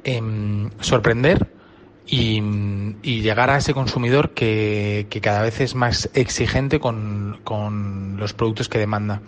em, 0.03 0.69
sorprender 0.79 1.56
y, 2.07 3.21
llegar 3.21 3.49
a 3.49 3.57
ese 3.57 3.73
consumidor 3.73 4.31
que, 4.31 5.07
cada 5.21 5.41
vez 5.41 5.59
es 5.59 5.75
más 5.75 6.09
exigente 6.13 6.79
con, 6.79 7.39
los 8.17 8.33
productos 8.33 8.69
que 8.69 8.79
demanda. 8.79 9.21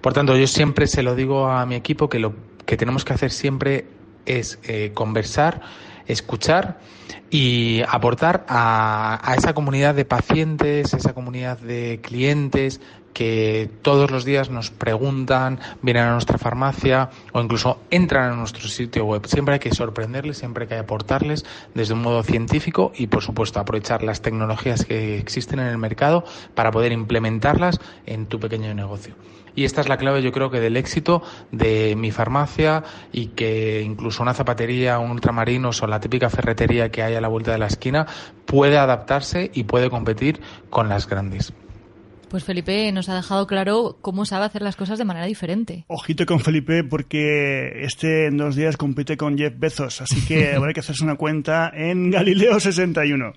Por 0.00 0.12
tanto, 0.12 0.36
yo 0.36 0.46
siempre 0.46 0.86
se 0.86 1.02
lo 1.02 1.14
digo 1.14 1.48
a 1.48 1.64
mi 1.66 1.74
equipo 1.74 2.08
que 2.08 2.18
lo 2.18 2.34
que 2.66 2.76
tenemos 2.76 3.04
que 3.04 3.12
hacer 3.12 3.30
siempre 3.30 3.86
es 4.26 4.58
eh, 4.64 4.92
conversar, 4.94 5.60
escuchar 6.06 6.80
y 7.30 7.82
aportar 7.88 8.44
a, 8.48 9.20
a, 9.22 9.34
esa 9.34 9.54
comunidad 9.54 9.94
de 9.94 10.04
pacientes, 10.04 10.94
esa 10.94 11.14
comunidad 11.14 11.58
de 11.58 12.00
clientes 12.02 12.80
que 13.14 13.70
todos 13.80 14.10
los 14.10 14.26
días 14.26 14.50
nos 14.50 14.70
preguntan, 14.70 15.60
vienen 15.80 16.04
a 16.04 16.12
nuestra 16.12 16.36
farmacia 16.36 17.08
o 17.32 17.40
incluso 17.40 17.78
entran 17.90 18.32
a 18.32 18.36
nuestro 18.36 18.68
sitio 18.68 19.06
web. 19.06 19.26
Siempre 19.26 19.54
hay 19.54 19.60
que 19.60 19.74
sorprenderles, 19.74 20.36
siempre 20.36 20.64
hay 20.64 20.68
que 20.68 20.76
aportarles 20.76 21.46
desde 21.72 21.94
un 21.94 22.02
modo 22.02 22.22
científico 22.22 22.92
y, 22.94 23.06
por 23.06 23.22
supuesto, 23.22 23.60
aprovechar 23.60 24.02
las 24.02 24.20
tecnologías 24.20 24.84
que 24.84 25.16
existen 25.18 25.60
en 25.60 25.68
el 25.68 25.78
mercado 25.78 26.24
para 26.54 26.70
poder 26.70 26.92
implementarlas 26.92 27.80
en 28.04 28.26
tu 28.26 28.38
pequeño 28.38 28.74
negocio. 28.74 29.14
Y 29.56 29.64
esta 29.64 29.80
es 29.80 29.88
la 29.88 29.98
clave, 29.98 30.20
yo 30.20 30.32
creo 30.32 30.50
que 30.50 30.58
del 30.58 30.76
éxito 30.76 31.22
de 31.52 31.94
mi 31.96 32.10
farmacia 32.10 32.82
y 33.12 33.26
que 33.28 33.82
incluso 33.82 34.22
una 34.22 34.34
zapatería, 34.34 34.98
un 34.98 35.12
ultramarinos 35.12 35.80
o 35.82 35.86
la 35.86 36.00
típica 36.00 36.28
ferretería 36.28 36.90
que 36.90 37.04
hay 37.04 37.14
a 37.14 37.20
la 37.20 37.28
vuelta 37.28 37.52
de 37.52 37.58
la 37.58 37.68
esquina 37.68 38.06
puede 38.46 38.78
adaptarse 38.78 39.52
y 39.54 39.62
puede 39.62 39.90
competir 39.90 40.40
con 40.70 40.88
las 40.88 41.08
grandes. 41.08 41.52
Pues 42.34 42.42
Felipe 42.42 42.90
nos 42.90 43.08
ha 43.08 43.14
dejado 43.14 43.46
claro 43.46 43.98
cómo 44.00 44.24
sabe 44.24 44.46
hacer 44.46 44.60
las 44.60 44.74
cosas 44.74 44.98
de 44.98 45.04
manera 45.04 45.24
diferente. 45.24 45.84
Ojito 45.86 46.26
con 46.26 46.40
Felipe 46.40 46.82
porque 46.82 47.84
este 47.84 48.26
en 48.26 48.38
dos 48.38 48.56
días 48.56 48.76
compite 48.76 49.16
con 49.16 49.38
Jeff 49.38 49.54
Bezos, 49.56 50.00
así 50.00 50.20
que 50.26 50.52
habrá 50.56 50.72
que 50.72 50.80
hacerse 50.80 51.04
una 51.04 51.14
cuenta 51.14 51.70
en 51.72 52.10
Galileo 52.10 52.58
61. 52.58 53.34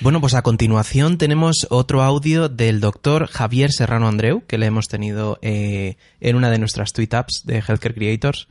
Bueno, 0.00 0.20
pues 0.20 0.34
a 0.34 0.42
continuación 0.42 1.16
tenemos 1.16 1.68
otro 1.70 2.02
audio 2.02 2.48
del 2.48 2.80
doctor 2.80 3.28
Javier 3.28 3.70
Serrano 3.70 4.08
Andreu, 4.08 4.44
que 4.48 4.58
le 4.58 4.66
hemos 4.66 4.88
tenido 4.88 5.38
eh, 5.42 5.96
en 6.18 6.34
una 6.34 6.50
de 6.50 6.58
nuestras 6.58 6.92
tweet 6.92 7.10
apps 7.12 7.44
de 7.44 7.58
Healthcare 7.58 7.94
Creators. 7.94 8.48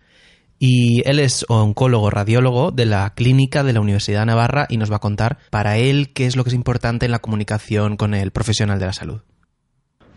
Y 0.59 1.01
él 1.09 1.19
es 1.19 1.45
oncólogo 1.49 2.09
radiólogo 2.09 2.71
de 2.71 2.85
la 2.85 3.13
clínica 3.15 3.63
de 3.65 3.73
la 3.73 3.81
Universidad 3.81 4.21
de 4.21 4.27
Navarra 4.27 4.65
y 4.69 4.77
nos 4.77 4.89
va 4.89 4.95
a 4.95 4.99
contar 4.99 5.39
para 5.49 5.77
él 5.77 6.13
qué 6.13 6.25
es 6.25 6.37
lo 6.37 6.45
que 6.45 6.51
es 6.51 6.55
importante 6.55 7.05
en 7.05 7.11
la 7.11 7.19
comunicación 7.19 7.97
con 7.97 8.13
el 8.13 8.31
profesional 8.31 8.79
de 8.79 8.85
la 8.85 8.93
salud. 8.93 9.19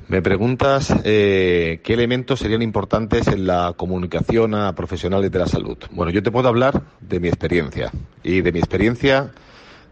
Me 0.08 0.20
preguntas 0.20 0.92
eh, 1.04 1.80
qué 1.82 1.94
elementos 1.94 2.40
serían 2.40 2.62
importantes 2.62 3.28
en 3.28 3.46
la 3.46 3.74
comunicación 3.76 4.54
a 4.54 4.74
profesionales 4.74 5.30
de 5.30 5.38
la 5.38 5.46
salud. 5.46 5.78
Bueno, 5.90 6.12
yo 6.12 6.22
te 6.22 6.30
puedo 6.30 6.48
hablar 6.48 6.82
de 7.00 7.20
mi 7.20 7.28
experiencia. 7.28 7.90
Y 8.22 8.42
de 8.42 8.52
mi 8.52 8.58
experiencia, 8.58 9.30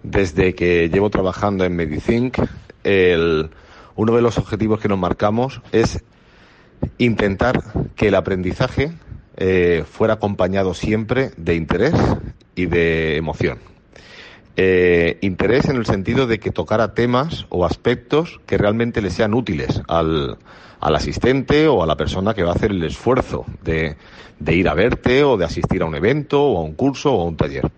desde 0.03 0.55
que 0.55 0.89
llevo 0.89 1.11
trabajando 1.11 1.65
en 1.65 1.75
Medicinc, 1.75 2.39
uno 2.85 4.17
de 4.17 4.23
los 4.23 4.39
objetivos 4.39 4.81
que 4.81 4.89
nos 4.89 4.99
marcamos 4.99 5.63
es 5.73 6.03
intentar 6.99 7.63
que 7.97 8.09
el 8.09 8.15
aprendizaje 8.15 8.93
eh, 9.37 9.85
fuera 9.91 10.15
acompañado 10.15 10.75
siempre 10.75 11.31
de 11.37 11.55
interés 11.55 11.95
y 12.55 12.67
de 12.67 13.17
emoción. 13.17 13.59
Eh, 14.63 15.17
interés 15.23 15.71
en 15.71 15.77
el 15.77 15.87
sentido 15.87 16.27
de 16.27 16.39
que 16.39 16.51
tocara 16.51 16.93
temas 16.93 17.47
o 17.49 17.65
aspectos 17.65 18.43
que 18.45 18.59
realmente 18.59 19.01
le 19.01 19.09
sean 19.09 19.33
útiles 19.33 19.81
al, 19.89 20.37
al 20.81 20.95
asistente 20.95 21.67
o 21.67 21.83
a 21.83 21.87
la 21.87 21.97
persona 21.97 22.35
que 22.35 22.43
va 22.43 22.51
a 22.51 22.57
hacer 22.57 22.73
el 22.73 22.83
esfuerzo 22.83 23.47
de, 23.63 23.97
de, 24.39 24.55
ir 24.55 24.69
a 24.69 24.75
verte 24.75 25.25
o 25.25 25.39
de 25.39 25.47
asistir 25.47 25.81
a 25.81 25.87
un 25.87 25.95
evento 25.95 26.45
o 26.45 26.59
a 26.59 26.63
un 26.63 26.75
curso 26.75 27.11
o 27.11 27.23
a 27.23 27.25
un 27.25 27.39
taller. 27.39 27.71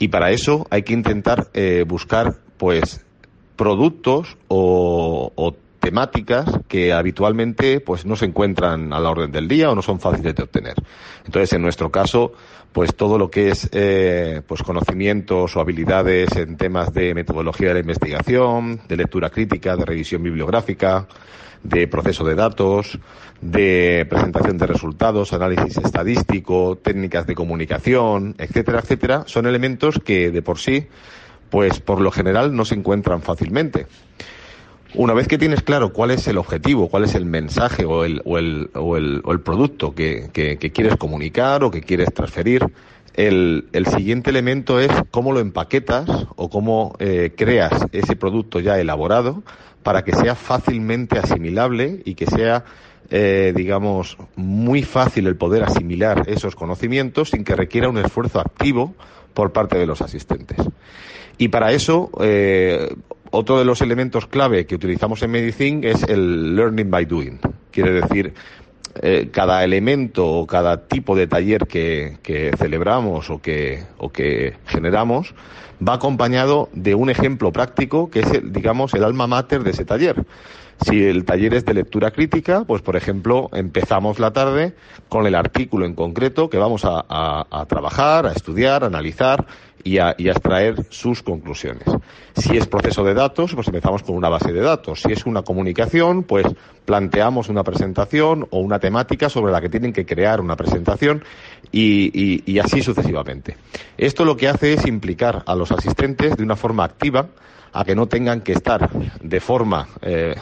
Y 0.00 0.08
para 0.08 0.32
eso 0.32 0.66
hay 0.70 0.82
que 0.82 0.92
intentar 0.92 1.50
eh, 1.54 1.84
buscar, 1.86 2.34
pues, 2.56 3.06
productos 3.54 4.38
o, 4.48 5.30
o 5.36 5.54
temáticas 5.80 6.46
que 6.68 6.92
habitualmente 6.92 7.80
pues 7.80 8.04
no 8.04 8.16
se 8.16 8.26
encuentran 8.26 8.92
a 8.92 9.00
la 9.00 9.10
orden 9.10 9.32
del 9.32 9.48
día 9.48 9.70
o 9.70 9.74
no 9.74 9.82
son 9.82 10.00
fáciles 10.00 10.34
de 10.34 10.42
obtener. 10.42 10.74
Entonces, 11.24 11.52
en 11.52 11.62
nuestro 11.62 11.90
caso, 11.90 12.32
pues 12.72 12.94
todo 12.94 13.18
lo 13.18 13.30
que 13.30 13.50
es 13.50 13.68
eh, 13.72 14.42
pues 14.46 14.62
conocimientos 14.62 15.56
o 15.56 15.60
habilidades 15.60 16.36
en 16.36 16.56
temas 16.56 16.92
de 16.92 17.14
metodología 17.14 17.68
de 17.68 17.74
la 17.74 17.80
investigación, 17.80 18.80
de 18.88 18.96
lectura 18.96 19.30
crítica, 19.30 19.76
de 19.76 19.84
revisión 19.84 20.22
bibliográfica, 20.22 21.06
de 21.62 21.88
proceso 21.88 22.24
de 22.24 22.34
datos, 22.34 22.98
de 23.40 24.06
presentación 24.08 24.58
de 24.58 24.66
resultados, 24.66 25.32
análisis 25.32 25.76
estadístico, 25.78 26.78
técnicas 26.82 27.26
de 27.26 27.34
comunicación, 27.34 28.34
etcétera, 28.38 28.80
etcétera, 28.80 29.24
son 29.26 29.46
elementos 29.46 29.98
que 30.04 30.30
de 30.30 30.42
por 30.42 30.58
sí, 30.58 30.86
pues 31.50 31.80
por 31.80 32.00
lo 32.00 32.10
general 32.10 32.54
no 32.54 32.64
se 32.64 32.74
encuentran 32.74 33.22
fácilmente. 33.22 33.86
Una 34.94 35.12
vez 35.12 35.28
que 35.28 35.36
tienes 35.36 35.62
claro 35.62 35.92
cuál 35.92 36.10
es 36.10 36.26
el 36.28 36.38
objetivo, 36.38 36.88
cuál 36.88 37.04
es 37.04 37.14
el 37.14 37.26
mensaje 37.26 37.84
o 37.84 38.04
el, 38.04 38.22
o 38.24 38.38
el, 38.38 38.70
o 38.74 38.96
el, 38.96 39.20
o 39.22 39.32
el 39.32 39.40
producto 39.40 39.94
que, 39.94 40.30
que, 40.32 40.56
quieres 40.56 40.96
comunicar 40.96 41.62
o 41.62 41.70
que 41.70 41.82
quieres 41.82 42.12
transferir, 42.12 42.66
el, 43.12 43.68
el, 43.72 43.86
siguiente 43.86 44.30
elemento 44.30 44.80
es 44.80 44.90
cómo 45.10 45.32
lo 45.32 45.40
empaquetas 45.40 46.08
o 46.36 46.48
cómo 46.48 46.96
eh, 47.00 47.34
creas 47.36 47.86
ese 47.92 48.16
producto 48.16 48.60
ya 48.60 48.78
elaborado 48.78 49.42
para 49.82 50.04
que 50.04 50.12
sea 50.12 50.34
fácilmente 50.34 51.18
asimilable 51.18 52.00
y 52.04 52.14
que 52.14 52.26
sea, 52.26 52.64
eh, 53.10 53.52
digamos, 53.54 54.16
muy 54.36 54.84
fácil 54.84 55.26
el 55.26 55.36
poder 55.36 55.64
asimilar 55.64 56.24
esos 56.28 56.54
conocimientos 56.54 57.30
sin 57.30 57.44
que 57.44 57.56
requiera 57.56 57.90
un 57.90 57.98
esfuerzo 57.98 58.40
activo 58.40 58.94
por 59.34 59.52
parte 59.52 59.76
de 59.78 59.86
los 59.86 60.00
asistentes. 60.00 60.58
Y 61.38 61.48
para 61.48 61.72
eso, 61.72 62.10
eh, 62.20 62.94
otro 63.30 63.58
de 63.58 63.64
los 63.64 63.80
elementos 63.80 64.26
clave 64.26 64.66
que 64.66 64.74
utilizamos 64.74 65.22
en 65.22 65.30
Medicine 65.30 65.88
es 65.88 66.02
el 66.02 66.56
learning 66.56 66.90
by 66.90 67.04
doing. 67.04 67.38
Quiere 67.70 67.92
decir, 67.92 68.34
eh, 69.00 69.28
cada 69.30 69.62
elemento 69.62 70.26
o 70.26 70.46
cada 70.46 70.88
tipo 70.88 71.14
de 71.14 71.28
taller 71.28 71.66
que, 71.68 72.18
celebramos 72.58 73.30
o 73.30 73.40
que, 73.40 73.84
o 73.98 74.10
que 74.10 74.56
generamos 74.66 75.34
va 75.86 75.94
acompañado 75.94 76.68
de 76.72 76.96
un 76.96 77.08
ejemplo 77.08 77.52
práctico 77.52 78.10
que 78.10 78.20
es, 78.20 78.52
digamos, 78.52 78.94
el 78.94 79.04
alma 79.04 79.28
mater 79.28 79.62
de 79.62 79.70
ese 79.70 79.84
taller. 79.84 80.24
Si 80.80 81.04
el 81.04 81.24
taller 81.24 81.54
es 81.54 81.64
de 81.64 81.74
lectura 81.74 82.10
crítica, 82.10 82.64
pues 82.64 82.82
por 82.82 82.96
ejemplo 82.96 83.50
empezamos 83.52 84.18
la 84.18 84.32
tarde 84.32 84.74
con 85.08 85.26
el 85.26 85.34
artículo 85.34 85.86
en 85.86 85.94
concreto 85.94 86.48
que 86.48 86.58
vamos 86.58 86.84
a, 86.84 87.04
a 87.08 87.66
trabajar, 87.66 88.26
a 88.26 88.32
estudiar, 88.32 88.84
a 88.84 88.86
analizar 88.86 89.46
y 89.84 89.98
a, 89.98 90.10
extraer 90.18 90.86
sus 90.90 91.22
conclusiones. 91.22 91.84
Si 92.36 92.56
es 92.56 92.66
proceso 92.66 93.04
de 93.04 93.14
datos, 93.14 93.54
pues 93.54 93.66
empezamos 93.68 94.02
con 94.02 94.16
una 94.16 94.28
base 94.28 94.52
de 94.52 94.60
datos. 94.60 95.02
Si 95.02 95.12
es 95.12 95.26
una 95.26 95.42
comunicación, 95.42 96.22
pues 96.22 96.46
planteamos 96.84 97.48
una 97.48 97.64
presentación 97.64 98.46
o 98.50 98.60
una 98.60 98.78
temática 98.78 99.28
sobre 99.28 99.52
la 99.52 99.60
que 99.60 99.68
tienen 99.68 99.92
que 99.92 100.06
crear 100.06 100.40
una 100.40 100.56
presentación 100.56 101.24
y, 101.72 102.58
así 102.58 102.82
sucesivamente. 102.82 103.56
Esto 103.96 104.24
lo 104.24 104.36
que 104.36 104.48
hace 104.48 104.72
es 104.72 104.86
implicar 104.86 105.42
a 105.46 105.54
los 105.54 105.72
asistentes 105.72 106.36
de 106.36 106.42
una 106.42 106.56
forma 106.56 106.84
activa 106.84 107.28
a 107.72 107.84
que 107.84 107.94
no 107.94 108.06
tengan 108.06 108.40
que 108.40 108.52
estar 108.52 108.90
de 109.22 109.40
forma 109.40 109.88
eh, 110.02 110.34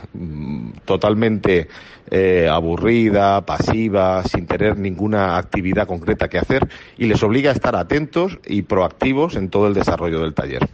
totalmente 0.85 1.69
eh, 2.11 2.49
aburrida, 2.51 3.45
pasiva, 3.45 4.23
sin 4.25 4.47
tener 4.47 4.79
ninguna 4.79 5.37
actividad 5.37 5.87
concreta 5.87 6.29
que 6.29 6.39
hacer 6.39 6.69
y 6.97 7.07
les 7.07 7.23
obliga 7.23 7.51
a 7.51 7.55
estar 7.55 7.75
atentos 7.77 8.39
y 8.47 8.63
proactivos 8.63 9.37
en 9.37 9.51
todo 9.51 9.67
el 9.67 9.75
desarrollo 9.75 10.21
del 10.21 10.35
taller. 10.35 10.69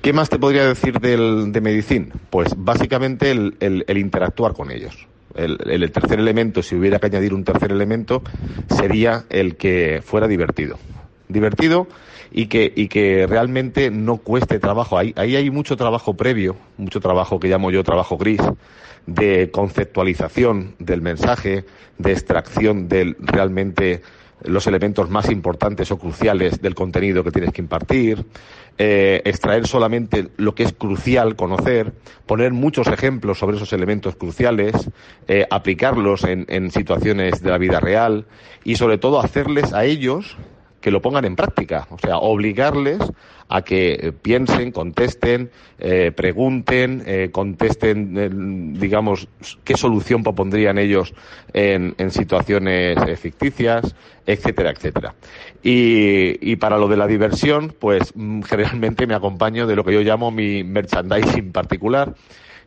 ¿Qué 0.00 0.14
más 0.14 0.30
te 0.30 0.38
podría 0.38 0.64
decir 0.64 0.98
del, 0.98 1.52
de 1.52 1.60
Medicine? 1.60 2.08
Pues 2.30 2.54
básicamente 2.56 3.30
el, 3.30 3.84
interactuar 3.88 4.54
con 4.54 4.70
ellos. 4.70 5.06
El, 5.34 5.58
el, 5.66 5.92
tercer 5.92 6.18
elemento, 6.18 6.62
si 6.62 6.74
hubiera 6.74 6.98
que 6.98 7.06
añadir 7.06 7.34
un 7.34 7.44
tercer 7.44 7.70
elemento, 7.70 8.22
sería 8.68 9.24
el 9.28 9.56
que 9.56 10.00
fuera 10.02 10.26
divertido. 10.26 10.78
divertido 11.28 11.86
y 12.32 12.46
que, 12.46 12.72
y 12.74 12.88
que 12.88 13.26
realmente 13.26 13.90
no 13.90 14.18
cueste 14.18 14.58
trabajo. 14.58 14.98
Ahí, 14.98 15.12
ahí 15.16 15.36
hay 15.36 15.50
mucho 15.50 15.76
trabajo 15.76 16.14
previo, 16.14 16.56
mucho 16.76 17.00
trabajo 17.00 17.40
que 17.40 17.48
llamo 17.48 17.70
yo 17.70 17.84
trabajo 17.84 18.16
gris, 18.16 18.40
de 19.06 19.50
conceptualización 19.50 20.74
del 20.78 21.02
mensaje, 21.02 21.64
de 21.98 22.12
extracción 22.12 22.88
del 22.88 23.16
realmente 23.18 24.02
los 24.42 24.66
elementos 24.66 25.10
más 25.10 25.30
importantes 25.30 25.90
o 25.90 25.98
cruciales 25.98 26.62
del 26.62 26.74
contenido 26.74 27.22
que 27.22 27.30
tienes 27.30 27.52
que 27.52 27.60
impartir, 27.60 28.24
eh, 28.78 29.20
extraer 29.24 29.66
solamente 29.66 30.28
lo 30.38 30.54
que 30.54 30.62
es 30.62 30.72
crucial 30.72 31.36
conocer, 31.36 31.92
poner 32.26 32.52
muchos 32.52 32.86
ejemplos 32.86 33.38
sobre 33.38 33.56
esos 33.56 33.72
elementos 33.74 34.16
cruciales, 34.16 34.90
eh, 35.28 35.46
aplicarlos 35.50 36.24
en, 36.24 36.46
en 36.48 36.70
situaciones 36.70 37.42
de 37.42 37.50
la 37.50 37.58
vida 37.58 37.80
real 37.80 38.26
y 38.64 38.76
sobre 38.76 38.96
todo 38.96 39.20
hacerles 39.20 39.74
a 39.74 39.84
ellos 39.84 40.36
que 40.80 40.90
lo 40.90 41.02
pongan 41.02 41.24
en 41.24 41.36
práctica, 41.36 41.86
o 41.90 41.98
sea, 41.98 42.18
obligarles 42.18 42.98
a 43.48 43.62
que 43.62 43.92
eh, 43.92 44.12
piensen, 44.12 44.70
contesten, 44.70 45.50
eh, 45.78 46.12
pregunten, 46.14 47.02
eh, 47.04 47.30
contesten, 47.32 48.78
digamos, 48.78 49.28
qué 49.64 49.76
solución 49.76 50.22
propondrían 50.22 50.78
ellos 50.78 51.12
en, 51.52 51.94
en 51.98 52.10
situaciones 52.12 52.96
ficticias, 53.18 53.94
etcétera, 54.24 54.70
etcétera. 54.70 55.14
Y, 55.62 56.52
y, 56.52 56.56
para 56.56 56.78
lo 56.78 56.86
de 56.88 56.96
la 56.96 57.08
diversión, 57.08 57.74
pues 57.78 58.12
mm, 58.14 58.42
generalmente 58.42 59.06
me 59.06 59.14
acompaño 59.14 59.66
de 59.66 59.76
lo 59.76 59.84
que 59.84 59.92
yo 59.92 60.00
llamo 60.00 60.30
mi 60.30 60.62
merchandising 60.62 61.50
particular, 61.50 62.14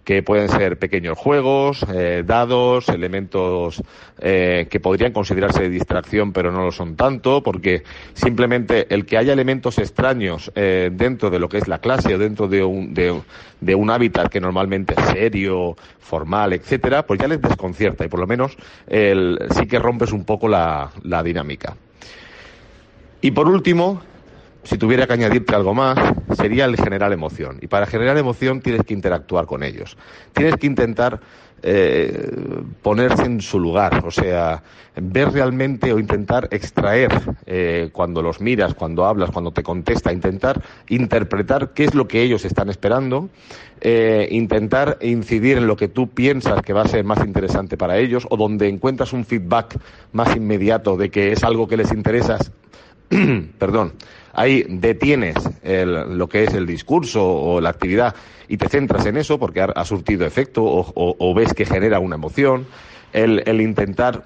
que 0.04 0.22
pueden 0.22 0.50
ser 0.50 0.78
pequeños 0.78 1.18
juegos, 1.18 1.86
eh, 1.94 2.24
dados, 2.26 2.90
elementos 2.90 3.82
eh, 4.20 4.68
que 4.70 4.80
podrían 4.80 5.14
considerarse 5.14 5.64
de 5.64 5.70
distracción 5.70 6.34
pero 6.34 6.52
no 6.52 6.66
lo 6.66 6.72
son 6.72 6.96
tanto, 6.96 7.42
porque 7.42 7.84
simplemente 8.14 8.94
el 8.94 9.06
que 9.06 9.18
haya 9.18 9.34
elementos 9.34 9.78
extraños 9.78 10.52
eh, 10.56 10.90
dentro 10.92 11.30
de 11.30 11.40
lo 11.40 11.48
que 11.50 11.58
es 11.58 11.68
la 11.68 11.80
clase 11.80 12.16
o 12.16 12.18
dentro 12.18 12.48
de 12.48 12.64
un, 12.64 12.94
de, 12.94 13.22
de 13.62 13.76
un 13.76 13.90
hábitat 13.90 14.30
que 14.30 14.42
normalmente 14.42 14.94
es 14.98 15.06
serio, 15.06 15.76
formal, 16.00 16.54
etcétera, 16.54 17.06
pues 17.06 17.20
ya 17.20 17.28
les 17.28 17.42
desconcierta 17.42 18.06
y 18.06 18.08
por 18.10 18.20
lo 18.20 18.28
menos 18.28 18.58
el, 18.88 19.40
sí 19.52 19.68
que 19.68 19.80
rompes 19.80 20.12
un 20.12 20.26
poco 20.26 20.48
la, 20.48 20.92
la 21.04 21.24
dinámica. 21.24 21.76
Y 23.22 23.32
por 23.32 23.48
último, 23.48 24.02
si 24.64 24.78
tuviera 24.78 25.08
que 25.08 25.14
añadirte 25.14 25.56
algo 25.56 25.74
más, 25.74 25.98
sería 26.38 26.66
el 26.66 26.78
generar 26.78 27.12
emoción. 27.12 27.58
Y 27.62 27.68
para 27.68 27.86
generar 27.86 28.18
emoción 28.18 28.62
tienes 28.62 28.84
que 28.84 28.94
interactuar 28.94 29.46
con 29.46 29.64
ellos. 29.64 29.98
Tienes 30.34 30.56
que 30.56 30.68
intentar 30.68 31.20
eh, 31.66 32.62
ponerse 32.82 33.24
en 33.24 33.40
su 33.40 33.58
lugar, 33.58 34.06
o 34.06 34.12
sea, 34.12 34.62
ver 34.96 35.32
realmente 35.32 35.94
o 35.94 36.00
intentar 36.00 36.50
extraer 36.52 37.10
eh, 37.46 37.90
cuando 37.94 38.22
los 38.22 38.42
miras, 38.42 38.74
cuando 38.74 39.06
hablas, 39.06 39.32
cuando 39.32 39.52
te 39.52 39.64
contesta, 39.64 40.12
intentar 40.12 40.62
interpretar 40.90 41.70
qué 41.74 41.86
es 41.86 41.96
lo 41.96 42.06
que 42.06 42.22
ellos 42.22 42.44
están 42.44 42.70
esperando, 42.70 43.30
eh, 43.80 44.28
intentar 44.32 44.98
incidir 45.02 45.58
en 45.58 45.68
lo 45.68 45.78
que 45.78 45.88
tú 45.88 46.10
piensas 46.10 46.62
que 46.64 46.74
va 46.74 46.82
a 46.82 46.88
ser 46.90 47.06
más 47.06 47.26
interesante 47.26 47.78
para 47.78 47.98
ellos 47.98 48.28
o 48.30 48.36
donde 48.36 48.68
encuentras 48.68 49.14
un 49.14 49.24
feedback 49.24 49.78
más 50.12 50.36
inmediato 50.36 50.98
de 50.98 51.10
que 51.10 51.32
es 51.32 51.46
algo 51.46 51.70
que 51.70 51.78
les 51.78 51.94
interesa, 51.94 52.40
perdón, 53.60 53.94
ahí 54.34 54.66
detienes 54.68 55.36
el, 55.64 56.18
lo 56.18 56.28
que 56.28 56.44
es 56.44 56.54
el 56.54 56.66
discurso 56.66 57.26
o 57.26 57.62
la 57.62 57.70
actividad 57.70 58.16
y 58.48 58.58
te 58.58 58.70
centras 58.70 59.06
en 59.06 59.18
eso 59.18 59.40
porque 59.40 59.62
ha, 59.62 59.86
surtido 59.86 60.26
efecto 60.26 60.64
o, 60.66 61.34
ves 61.34 61.54
que 61.54 61.66
genera 61.66 62.00
una 62.00 62.16
emoción, 62.16 62.66
el, 63.14 63.44
el 63.46 63.62
intentar 63.62 64.24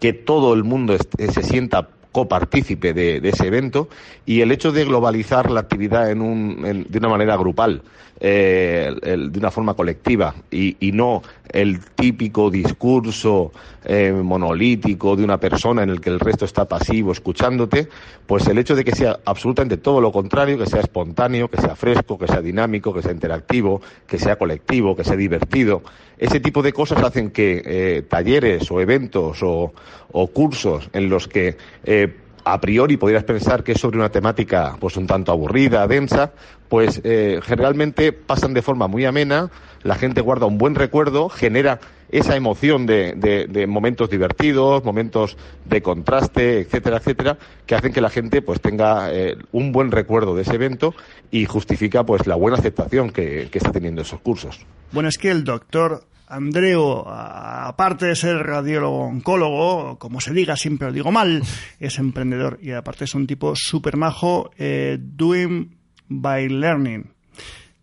que 0.00 0.12
todo 0.12 0.54
el 0.54 0.64
mundo 0.64 0.96
se 0.96 1.42
sienta 1.42 1.88
copartícipe 2.12 2.94
de, 2.94 3.20
de, 3.20 3.28
ese 3.28 3.46
evento 3.46 3.88
y 4.24 4.40
el 4.40 4.50
hecho 4.50 4.72
de 4.72 4.84
globalizar 4.84 5.50
la 5.50 5.60
actividad 5.60 6.10
en 6.10 6.22
un, 6.22 6.64
en, 6.64 6.86
de 6.88 6.98
una 6.98 7.08
manera 7.08 7.36
grupal, 7.36 7.82
eh, 8.20 8.94
de 9.02 9.38
una 9.38 9.50
forma 9.50 9.74
colectiva 9.74 10.34
y, 10.50 10.76
y, 10.80 10.92
no 10.92 11.22
el 11.50 11.80
típico 11.94 12.50
discurso 12.50 13.52
eh, 13.84 14.12
monolítico 14.12 15.16
de 15.16 15.24
una 15.24 15.38
persona 15.38 15.82
en 15.82 15.90
el 15.90 16.00
que 16.00 16.10
el 16.10 16.20
resto 16.20 16.44
está 16.44 16.66
pasivo 16.66 17.12
escuchándote, 17.12 17.88
pues 18.26 18.46
el 18.48 18.58
hecho 18.58 18.74
de 18.74 18.84
que 18.84 18.94
sea 18.94 19.20
absolutamente 19.24 19.76
todo 19.76 20.00
lo 20.00 20.12
contrario, 20.12 20.58
que 20.58 20.66
sea 20.66 20.80
espontáneo, 20.80 21.48
que 21.48 21.60
sea 21.60 21.76
fresco, 21.76 22.18
que 22.18 22.26
sea 22.26 22.42
dinámico, 22.42 22.92
que 22.92 23.02
sea 23.02 23.12
interactivo, 23.12 23.80
que 24.06 24.18
sea 24.18 24.36
colectivo, 24.36 24.96
que 24.96 25.04
sea 25.04 25.16
divertido, 25.16 25.82
ese 26.18 26.40
tipo 26.40 26.62
de 26.62 26.72
cosas 26.72 27.02
hacen 27.02 27.30
que 27.30 27.62
eh, 27.64 28.02
talleres 28.02 28.70
o 28.70 28.80
eventos 28.80 29.42
o, 29.42 29.72
o, 30.10 30.26
cursos 30.28 30.90
en 30.92 31.08
los 31.08 31.28
que 31.28 31.56
eh, 31.84 32.12
a 32.52 32.60
priori 32.60 32.96
podrías 32.96 33.24
pensar 33.24 33.62
que 33.62 33.72
es 33.72 33.80
sobre 33.80 33.98
una 33.98 34.10
temática 34.10 34.76
pues 34.80 34.96
un 34.96 35.06
tanto 35.06 35.32
aburrida, 35.32 35.86
densa, 35.86 36.32
pues 36.68 37.00
eh, 37.04 37.40
generalmente 37.42 38.12
pasan 38.12 38.54
de 38.54 38.62
forma 38.62 38.88
muy 38.88 39.04
amena, 39.04 39.50
la 39.82 39.94
gente 39.94 40.20
guarda 40.20 40.46
un 40.46 40.58
buen 40.58 40.74
recuerdo, 40.74 41.28
genera 41.28 41.80
esa 42.10 42.36
emoción 42.36 42.86
de, 42.86 43.66
momentos 43.68 44.08
divertidos, 44.08 44.82
momentos 44.82 45.36
de 45.66 45.82
contraste, 45.82 46.60
etcétera, 46.60 46.98
etcétera, 46.98 47.38
que 47.66 47.74
hacen 47.74 47.92
que 47.92 48.00
la 48.00 48.08
gente 48.08 48.40
pues 48.40 48.60
tenga 48.60 49.12
eh, 49.12 49.36
un 49.52 49.72
buen 49.72 49.90
recuerdo 49.90 50.34
de 50.34 50.42
ese 50.42 50.54
evento 50.54 50.94
y 51.30 51.44
justifica 51.44 52.04
pues 52.04 52.26
la 52.26 52.34
buena 52.34 52.56
aceptación 52.56 53.10
que, 53.10 53.48
que 53.50 53.58
está 53.58 53.72
teniendo 53.72 54.02
esos 54.02 54.20
cursos. 54.20 54.60
Bueno, 54.92 55.10
es 55.10 55.18
que 55.18 55.30
el 55.30 55.44
doctor 55.44 56.04
Andreu, 56.28 57.04
aparte 57.08 58.06
de 58.06 58.16
ser 58.16 58.36
radiólogo 58.36 59.04
oncólogo, 59.04 59.98
como 59.98 60.20
se 60.20 60.34
diga, 60.34 60.56
siempre 60.56 60.88
lo 60.88 60.92
digo 60.92 61.10
mal, 61.10 61.42
es 61.80 61.98
emprendedor 61.98 62.58
y 62.62 62.72
aparte 62.72 63.04
es 63.04 63.14
un 63.14 63.26
tipo 63.26 63.54
súper 63.56 63.96
majo, 63.96 64.50
eh, 64.58 64.98
doing 65.00 65.76
by 66.08 66.48
learning. 66.48 67.10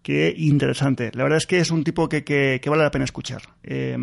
Qué 0.01 0.33
interesante. 0.37 1.11
La 1.15 1.23
verdad 1.23 1.37
es 1.37 1.47
que 1.47 1.59
es 1.59 1.71
un 1.71 1.83
tipo 1.83 2.07
que, 2.07 2.23
que, 2.23 2.59
que 2.61 2.69
vale 2.69 2.83
la 2.83 2.91
pena 2.91 3.05
escuchar. 3.05 3.41
Eh, 3.63 3.97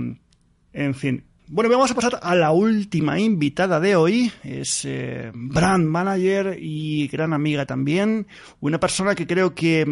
en 0.72 0.94
fin. 0.94 1.24
Bueno, 1.46 1.70
vamos 1.70 1.92
a 1.92 1.94
pasar 1.94 2.18
a 2.22 2.34
la 2.34 2.50
última 2.50 3.20
invitada 3.20 3.78
de 3.78 3.94
hoy. 3.94 4.32
Es 4.42 4.84
eh, 4.84 5.30
brand 5.32 5.86
manager 5.86 6.56
y 6.58 7.06
gran 7.06 7.32
amiga 7.32 7.66
también. 7.66 8.26
Una 8.58 8.80
persona 8.80 9.14
que 9.14 9.28
creo 9.28 9.54
que 9.54 9.86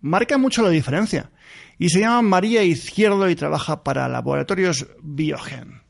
marca 0.00 0.38
mucho 0.38 0.62
la 0.62 0.70
diferencia 0.70 1.30
y 1.78 1.90
se 1.90 2.00
llama 2.00 2.22
María 2.22 2.64
Izquierdo 2.64 3.28
y 3.30 3.36
trabaja 3.36 3.84
para 3.84 4.08
Laboratorios 4.08 4.88
Biogen. 5.00 5.82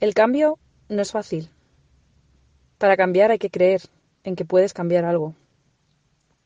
El 0.00 0.12
cambio 0.12 0.58
no 0.88 1.00
es 1.00 1.12
fácil. 1.12 1.48
Para 2.76 2.96
cambiar 2.96 3.30
hay 3.30 3.38
que 3.38 3.50
creer 3.50 3.80
en 4.22 4.36
que 4.36 4.44
puedes 4.44 4.74
cambiar 4.74 5.06
algo. 5.06 5.34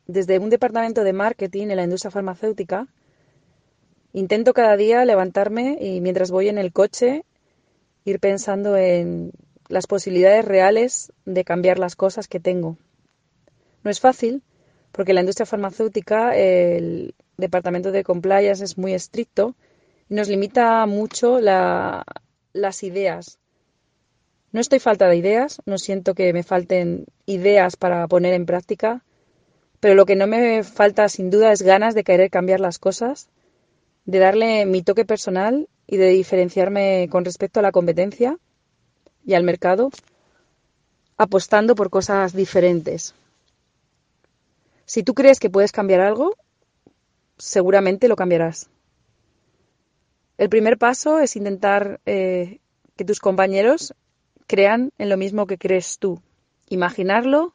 Desde 0.06 0.38
un 0.38 0.48
departamento 0.48 1.02
de 1.02 1.12
marketing 1.12 1.68
en 1.68 1.76
la 1.76 1.84
industria 1.84 2.12
farmacéutica, 2.12 2.86
intento 4.12 4.54
cada 4.54 4.76
día 4.76 5.04
levantarme 5.04 5.76
y 5.80 6.00
mientras 6.00 6.30
voy 6.30 6.48
en 6.48 6.58
el 6.58 6.72
coche 6.72 7.24
ir 8.04 8.20
pensando 8.20 8.76
en 8.76 9.32
las 9.68 9.86
posibilidades 9.86 10.44
reales 10.44 11.12
de 11.24 11.44
cambiar 11.44 11.78
las 11.78 11.96
cosas 11.96 12.28
que 12.28 12.40
tengo. 12.40 12.78
No 13.82 13.90
es 13.90 14.00
fácil 14.00 14.42
porque 14.92 15.12
la 15.12 15.20
industria 15.20 15.46
farmacéutica, 15.46 16.34
el, 16.36 17.14
departamento 17.38 17.92
de 17.92 18.04
compliance 18.04 18.64
es 18.64 18.76
muy 18.76 18.92
estricto 18.92 19.54
y 20.10 20.14
nos 20.14 20.28
limita 20.28 20.84
mucho 20.86 21.40
la, 21.40 22.04
las 22.52 22.82
ideas. 22.82 23.38
No 24.50 24.60
estoy 24.60 24.80
falta 24.80 25.08
de 25.08 25.16
ideas, 25.16 25.60
no 25.64 25.78
siento 25.78 26.14
que 26.14 26.32
me 26.32 26.42
falten 26.42 27.06
ideas 27.26 27.76
para 27.76 28.06
poner 28.08 28.34
en 28.34 28.46
práctica, 28.46 29.04
pero 29.78 29.94
lo 29.94 30.04
que 30.04 30.16
no 30.16 30.26
me 30.26 30.64
falta 30.64 31.08
sin 31.08 31.30
duda 31.30 31.52
es 31.52 31.62
ganas 31.62 31.94
de 31.94 32.02
querer 32.02 32.30
cambiar 32.30 32.58
las 32.58 32.78
cosas, 32.78 33.28
de 34.04 34.18
darle 34.18 34.66
mi 34.66 34.82
toque 34.82 35.04
personal 35.04 35.68
y 35.86 35.96
de 35.96 36.08
diferenciarme 36.08 37.08
con 37.10 37.24
respecto 37.24 37.60
a 37.60 37.62
la 37.62 37.72
competencia 37.72 38.36
y 39.24 39.34
al 39.34 39.44
mercado, 39.44 39.90
apostando 41.16 41.74
por 41.74 41.90
cosas 41.90 42.32
diferentes. 42.32 43.14
Si 44.86 45.02
tú 45.02 45.14
crees 45.14 45.38
que 45.38 45.50
puedes 45.50 45.70
cambiar 45.70 46.00
algo, 46.00 46.34
seguramente 47.38 48.08
lo 48.08 48.16
cambiarás. 48.16 48.70
El 50.36 50.48
primer 50.48 50.78
paso 50.78 51.18
es 51.18 51.36
intentar 51.36 52.00
eh, 52.06 52.60
que 52.96 53.04
tus 53.04 53.20
compañeros 53.20 53.94
crean 54.46 54.92
en 54.98 55.08
lo 55.08 55.16
mismo 55.16 55.46
que 55.46 55.58
crees 55.58 55.98
tú. 55.98 56.20
Imaginarlo, 56.68 57.54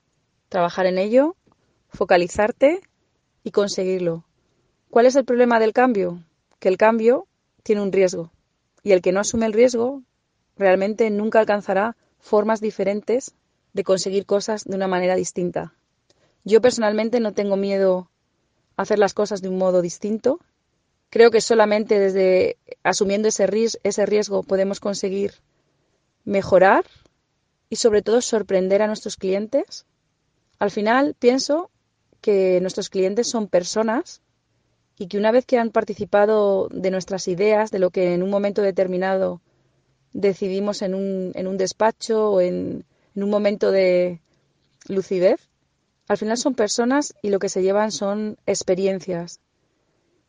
trabajar 0.49 0.85
en 0.85 0.97
ello, 0.97 1.35
focalizarte 1.89 2.81
y 3.43 3.51
conseguirlo. 3.51 4.25
¿Cuál 4.89 5.05
es 5.05 5.15
el 5.15 5.25
problema 5.25 5.59
del 5.59 5.73
cambio? 5.73 6.23
Que 6.59 6.69
el 6.69 6.77
cambio 6.77 7.27
tiene 7.63 7.81
un 7.81 7.91
riesgo 7.91 8.31
y 8.83 8.91
el 8.91 9.01
que 9.01 9.11
no 9.11 9.21
asume 9.21 9.45
el 9.45 9.53
riesgo 9.53 10.03
realmente 10.57 11.09
nunca 11.09 11.39
alcanzará 11.39 11.95
formas 12.19 12.61
diferentes 12.61 13.33
de 13.73 13.83
conseguir 13.83 14.25
cosas 14.25 14.65
de 14.65 14.75
una 14.75 14.87
manera 14.87 15.15
distinta. 15.15 15.73
Yo 16.43 16.61
personalmente 16.61 17.19
no 17.19 17.33
tengo 17.33 17.55
miedo 17.55 18.09
hacer 18.77 18.99
las 18.99 19.13
cosas 19.13 19.41
de 19.41 19.49
un 19.49 19.57
modo 19.57 19.81
distinto. 19.81 20.39
Creo 21.09 21.31
que 21.31 21.41
solamente 21.41 21.99
desde 21.99 22.57
asumiendo 22.83 23.27
ese, 23.27 24.05
riesgo 24.05 24.43
podemos 24.43 24.79
conseguir 24.79 25.33
mejorar 26.25 26.85
y 27.69 27.75
sobre 27.75 28.01
todo 28.01 28.21
sorprender 28.21 28.81
a 28.81 28.87
nuestros 28.87 29.17
clientes. 29.17 29.85
Al 30.59 30.71
final 30.71 31.15
pienso 31.17 31.69
que 32.21 32.59
nuestros 32.61 32.89
clientes 32.89 33.27
son 33.27 33.47
personas 33.47 34.21
y 34.97 35.07
que 35.07 35.17
una 35.17 35.31
vez 35.31 35.45
que 35.45 35.57
han 35.57 35.71
participado 35.71 36.67
de 36.69 36.91
nuestras 36.91 37.27
ideas, 37.27 37.71
de 37.71 37.79
lo 37.79 37.89
que 37.89 38.13
en 38.13 38.23
un 38.23 38.29
momento 38.29 38.61
determinado 38.61 39.41
decidimos 40.13 40.81
en 40.81 40.93
un, 40.93 41.57
despacho 41.57 42.31
o 42.31 42.41
en 42.41 42.85
un 43.15 43.29
momento 43.29 43.71
de 43.71 44.21
lucidez, 44.87 45.49
al 46.07 46.17
final 46.17 46.37
son 46.37 46.55
personas 46.55 47.15
y 47.21 47.29
lo 47.29 47.39
que 47.39 47.49
se 47.49 47.61
llevan 47.61 47.91
son 47.91 48.37
experiencias. 48.45 49.39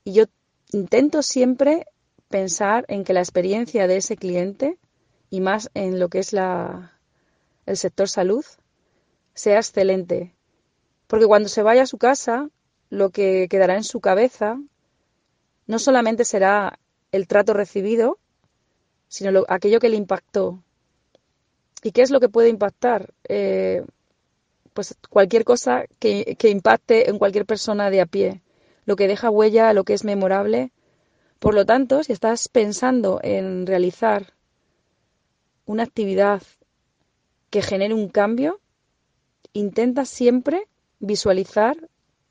Y 0.04 0.12
yo 0.12 0.24
intento 0.72 1.22
siempre 1.22 1.86
pensar 2.28 2.84
en 2.88 3.04
que 3.04 3.12
la 3.12 3.20
experiencia 3.20 3.86
de 3.86 3.96
ese 3.96 4.16
cliente 4.16 4.78
y 5.30 5.40
más 5.40 5.70
en 5.74 5.98
lo 5.98 6.08
que 6.08 6.18
es 6.20 6.32
la, 6.32 6.98
el 7.66 7.76
sector 7.76 8.08
salud 8.08 8.44
sea 9.34 9.56
excelente. 9.56 10.34
Porque 11.06 11.26
cuando 11.26 11.48
se 11.48 11.62
vaya 11.62 11.82
a 11.82 11.86
su 11.86 11.98
casa, 11.98 12.48
lo 12.90 13.10
que 13.10 13.48
quedará 13.48 13.76
en 13.76 13.84
su 13.84 14.00
cabeza 14.00 14.58
no 15.66 15.78
solamente 15.78 16.24
será 16.24 16.78
el 17.10 17.26
trato 17.26 17.54
recibido, 17.54 18.18
sino 19.08 19.44
aquello 19.48 19.80
que 19.80 19.88
le 19.88 19.96
impactó. 19.96 20.62
¿Y 21.82 21.92
qué 21.92 22.02
es 22.02 22.10
lo 22.10 22.20
que 22.20 22.28
puede 22.28 22.48
impactar? 22.48 23.12
Eh, 23.28 23.84
pues 24.74 24.96
cualquier 25.08 25.44
cosa 25.44 25.84
que, 25.98 26.36
impacte 26.42 27.08
en 27.08 27.18
cualquier 27.18 27.46
persona 27.46 27.90
de 27.90 28.00
a 28.00 28.06
pie, 28.06 28.42
lo 28.84 28.96
que 28.96 29.08
deja 29.08 29.30
huella, 29.30 29.72
lo 29.72 29.84
que 29.84 29.94
es 29.94 30.04
memorable. 30.04 30.72
Por 31.38 31.54
lo 31.54 31.64
tanto, 31.64 32.02
si 32.02 32.12
estás 32.12 32.48
pensando 32.48 33.20
en 33.22 33.66
realizar 33.66 34.34
una 35.64 35.84
actividad 35.84 36.42
que 37.50 37.62
genere 37.62 37.94
un 37.94 38.08
cambio, 38.08 38.60
intenta 39.52 40.04
siempre 40.04 40.66
visualizar 40.98 41.76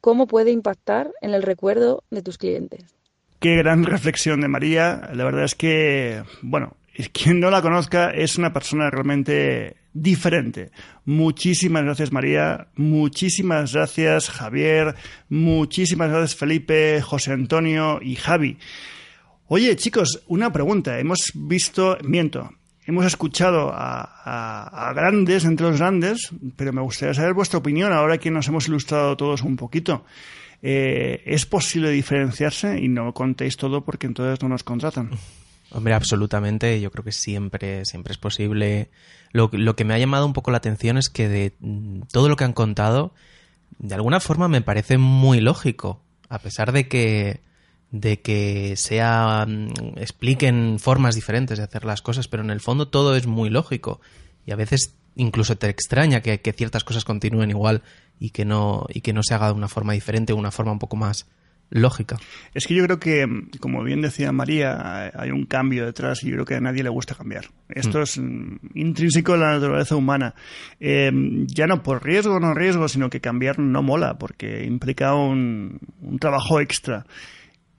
cómo 0.01 0.27
puede 0.27 0.51
impactar 0.51 1.11
en 1.21 1.33
el 1.33 1.43
recuerdo 1.43 2.03
de 2.11 2.21
tus 2.21 2.37
clientes. 2.37 2.83
Qué 3.39 3.55
gran 3.55 3.85
reflexión 3.85 4.41
de 4.41 4.49
María. 4.49 5.09
La 5.13 5.23
verdad 5.23 5.45
es 5.45 5.55
que, 5.55 6.23
bueno, 6.41 6.75
quien 7.11 7.39
no 7.39 7.49
la 7.49 7.61
conozca 7.61 8.11
es 8.11 8.37
una 8.37 8.53
persona 8.53 8.89
realmente 8.89 9.77
diferente. 9.93 10.71
Muchísimas 11.05 11.83
gracias 11.83 12.11
María, 12.11 12.67
muchísimas 12.75 13.73
gracias 13.73 14.29
Javier, 14.29 14.95
muchísimas 15.29 16.09
gracias 16.09 16.35
Felipe, 16.35 17.01
José 17.01 17.33
Antonio 17.33 17.99
y 18.01 18.15
Javi. 18.15 18.57
Oye 19.47 19.75
chicos, 19.75 20.23
una 20.27 20.51
pregunta. 20.51 20.99
Hemos 20.99 21.31
visto, 21.35 21.97
miento, 22.03 22.49
hemos 22.85 23.05
escuchado 23.05 23.71
a, 23.73 24.91
grandes 24.95 25.45
entre 25.45 25.67
los 25.67 25.79
grandes, 25.79 26.29
pero 26.55 26.73
me 26.73 26.81
gustaría 26.81 27.13
saber 27.13 27.33
vuestra 27.33 27.59
opinión 27.59 27.91
ahora 27.91 28.17
que 28.17 28.31
nos 28.31 28.47
hemos 28.47 28.67
ilustrado 28.67 29.17
todos 29.17 29.41
un 29.41 29.55
poquito. 29.55 30.05
Eh, 30.61 31.21
¿Es 31.25 31.45
posible 31.45 31.89
diferenciarse? 31.89 32.79
Y 32.79 32.87
no 32.87 33.13
contéis 33.13 33.57
todo 33.57 33.83
porque 33.83 34.07
entonces 34.07 34.41
no 34.41 34.49
nos 34.49 34.63
contratan. 34.63 35.09
Hombre, 35.73 35.93
absolutamente. 35.95 36.79
Yo 36.79 36.91
creo 36.91 37.03
que 37.03 37.11
siempre, 37.11 37.83
siempre 37.85 38.13
es 38.13 38.17
posible. 38.17 38.89
Lo, 39.31 39.49
que 39.49 39.85
me 39.85 39.93
ha 39.93 39.97
llamado 39.97 40.25
un 40.25 40.33
poco 40.33 40.51
la 40.51 40.57
atención 40.57 40.97
es 40.97 41.09
que 41.09 41.27
de 41.27 41.53
mm, 41.59 42.01
todo 42.11 42.29
lo 42.29 42.35
que 42.35 42.43
han 42.43 42.53
contado, 42.53 43.13
de 43.79 43.95
alguna 43.95 44.19
forma 44.19 44.47
me 44.47 44.61
parece 44.61 44.97
muy 44.97 45.41
lógico. 45.41 45.99
A 46.29 46.39
pesar 46.39 46.71
de 46.71 46.87
que, 46.87 47.41
de 47.91 48.21
que 48.21 48.75
sea, 48.77 49.45
mm, 49.47 49.97
expliquen 49.97 50.77
formas 50.79 51.15
diferentes 51.15 51.57
de 51.57 51.63
hacer 51.63 51.85
las 51.85 52.03
cosas, 52.03 52.27
pero 52.27 52.43
en 52.43 52.51
el 52.51 52.61
fondo 52.61 52.87
todo 52.87 53.15
es 53.15 53.25
muy 53.25 53.49
lógico. 53.49 53.99
Y 54.45 54.51
a 54.51 54.55
veces 54.55 54.95
incluso 55.15 55.57
te 55.57 55.69
extraña 55.69 56.21
que, 56.21 56.39
que 56.41 56.53
ciertas 56.53 56.83
cosas 56.83 57.03
continúen 57.03 57.49
igual 57.49 57.81
y 58.19 58.29
que 58.29 58.45
no, 58.45 58.85
y 58.89 59.01
que 59.01 59.13
no 59.13 59.23
se 59.23 59.33
haga 59.33 59.47
de 59.47 59.53
una 59.53 59.67
forma 59.67 59.93
diferente 59.93 60.33
una 60.33 60.51
forma 60.51 60.71
un 60.71 60.79
poco 60.79 60.95
más, 60.95 61.27
lógica. 61.73 62.17
Es 62.53 62.65
que 62.67 62.75
yo 62.75 62.83
creo 62.85 62.99
que, 62.99 63.25
como 63.59 63.83
bien 63.83 64.01
decía 64.01 64.31
María, 64.31 65.11
hay 65.13 65.31
un 65.31 65.45
cambio 65.45 65.85
detrás 65.85 66.23
y 66.23 66.27
yo 66.27 66.33
creo 66.33 66.45
que 66.45 66.55
a 66.55 66.61
nadie 66.61 66.83
le 66.83 66.89
gusta 66.89 67.15
cambiar. 67.15 67.45
Esto 67.69 67.99
mm. 67.99 68.03
es 68.03 68.21
intrínseco 68.75 69.33
en 69.33 69.41
la 69.41 69.53
naturaleza 69.53 69.95
humana. 69.95 70.35
Eh, 70.79 71.11
ya 71.47 71.67
no 71.67 71.83
por 71.83 72.03
riesgo 72.03 72.35
o 72.35 72.39
no 72.39 72.53
riesgo, 72.53 72.87
sino 72.87 73.09
que 73.09 73.21
cambiar 73.21 73.59
no 73.59 73.81
mola 73.81 74.17
porque 74.17 74.63
implica 74.63 75.15
un, 75.15 75.79
un 76.01 76.19
trabajo 76.19 76.59
extra. 76.59 77.05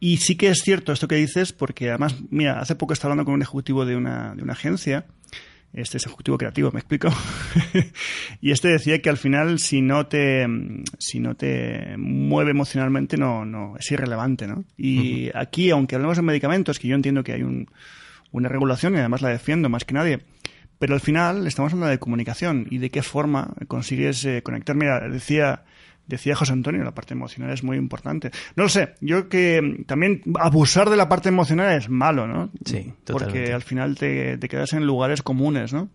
Y 0.01 0.19
sí 0.19 0.37
que 0.37 0.49
es 0.49 0.61
cierto 0.63 0.93
esto 0.93 1.09
que 1.09 1.15
dices, 1.15 1.53
porque 1.53 1.89
además, 1.89 2.17
mira, 2.31 2.61
hace 2.61 2.75
poco 2.75 2.93
estaba 2.93 3.13
hablando 3.13 3.27
con 3.27 3.35
un 3.35 3.43
ejecutivo 3.43 3.87
de 3.87 3.97
una, 3.97 4.35
de 4.35 4.43
una 4.43 4.53
agencia 4.53 5.07
este 5.75 5.97
es 5.99 6.07
ejecutivo 6.07 6.39
creativo, 6.39 6.71
¿me 6.73 6.79
explico? 6.79 7.09
y 8.41 8.53
este 8.53 8.69
decía 8.69 9.03
que 9.03 9.11
al 9.11 9.17
final 9.17 9.59
si 9.59 9.83
no 9.83 10.07
te 10.07 10.47
si 10.99 11.19
no 11.19 11.35
te 11.35 11.97
mueve 11.99 12.53
emocionalmente 12.53 13.17
no 13.17 13.45
no 13.45 13.77
es 13.77 13.91
irrelevante, 13.91 14.47
¿no? 14.47 14.65
Y 14.77 15.31
aquí 15.37 15.71
aunque 15.71 15.97
hablemos 15.97 16.17
de 16.17 16.23
medicamentos, 16.23 16.79
que 16.79 16.89
yo 16.89 16.95
entiendo 16.95 17.25
que 17.25 17.33
hay 17.33 17.43
un, 17.43 17.69
una 18.31 18.49
regulación 18.49 18.95
y 18.95 18.99
además 18.99 19.23
la 19.23 19.31
defiendo 19.31 19.69
más 19.69 19.85
que 19.85 19.95
nadie, 19.95 20.21
pero 20.79 20.95
al 20.95 21.01
final 21.01 21.47
estamos 21.47 21.73
hablando 21.73 21.91
de 21.91 21.99
comunicación 21.99 22.67
y 22.71 22.79
de 22.79 22.91
qué 22.91 23.03
forma 23.03 23.55
consigues 23.69 24.25
eh, 24.25 24.43
conectar. 24.43 24.77
Mira, 24.77 25.09
decía 25.09 25.65
decía 26.07 26.37
José 26.37 26.53
Antonio, 26.53 26.83
la 26.85 26.95
parte 26.95 27.15
emocional 27.15 27.53
es 27.53 27.63
muy 27.63 27.77
importante. 27.77 28.31
No 28.57 28.65
lo 28.65 28.69
sé, 28.69 28.95
yo 29.01 29.29
que 29.29 29.85
también 29.87 30.23
abusar 30.39 30.91
de 30.91 30.97
la 30.97 31.09
parte 31.09 31.29
emocional 31.29 31.77
es 31.77 31.89
malo, 31.89 32.27
¿no? 32.27 32.51
Sí, 32.65 32.93
totalmente. 33.05 33.41
Porque 33.41 33.53
al 33.53 33.63
final 33.63 33.97
te, 33.97 34.39
te 34.39 34.49
quedas 34.49 34.73
en 34.73 34.87
lugares 34.87 35.23
comunes, 35.23 35.73
¿no? 35.73 35.89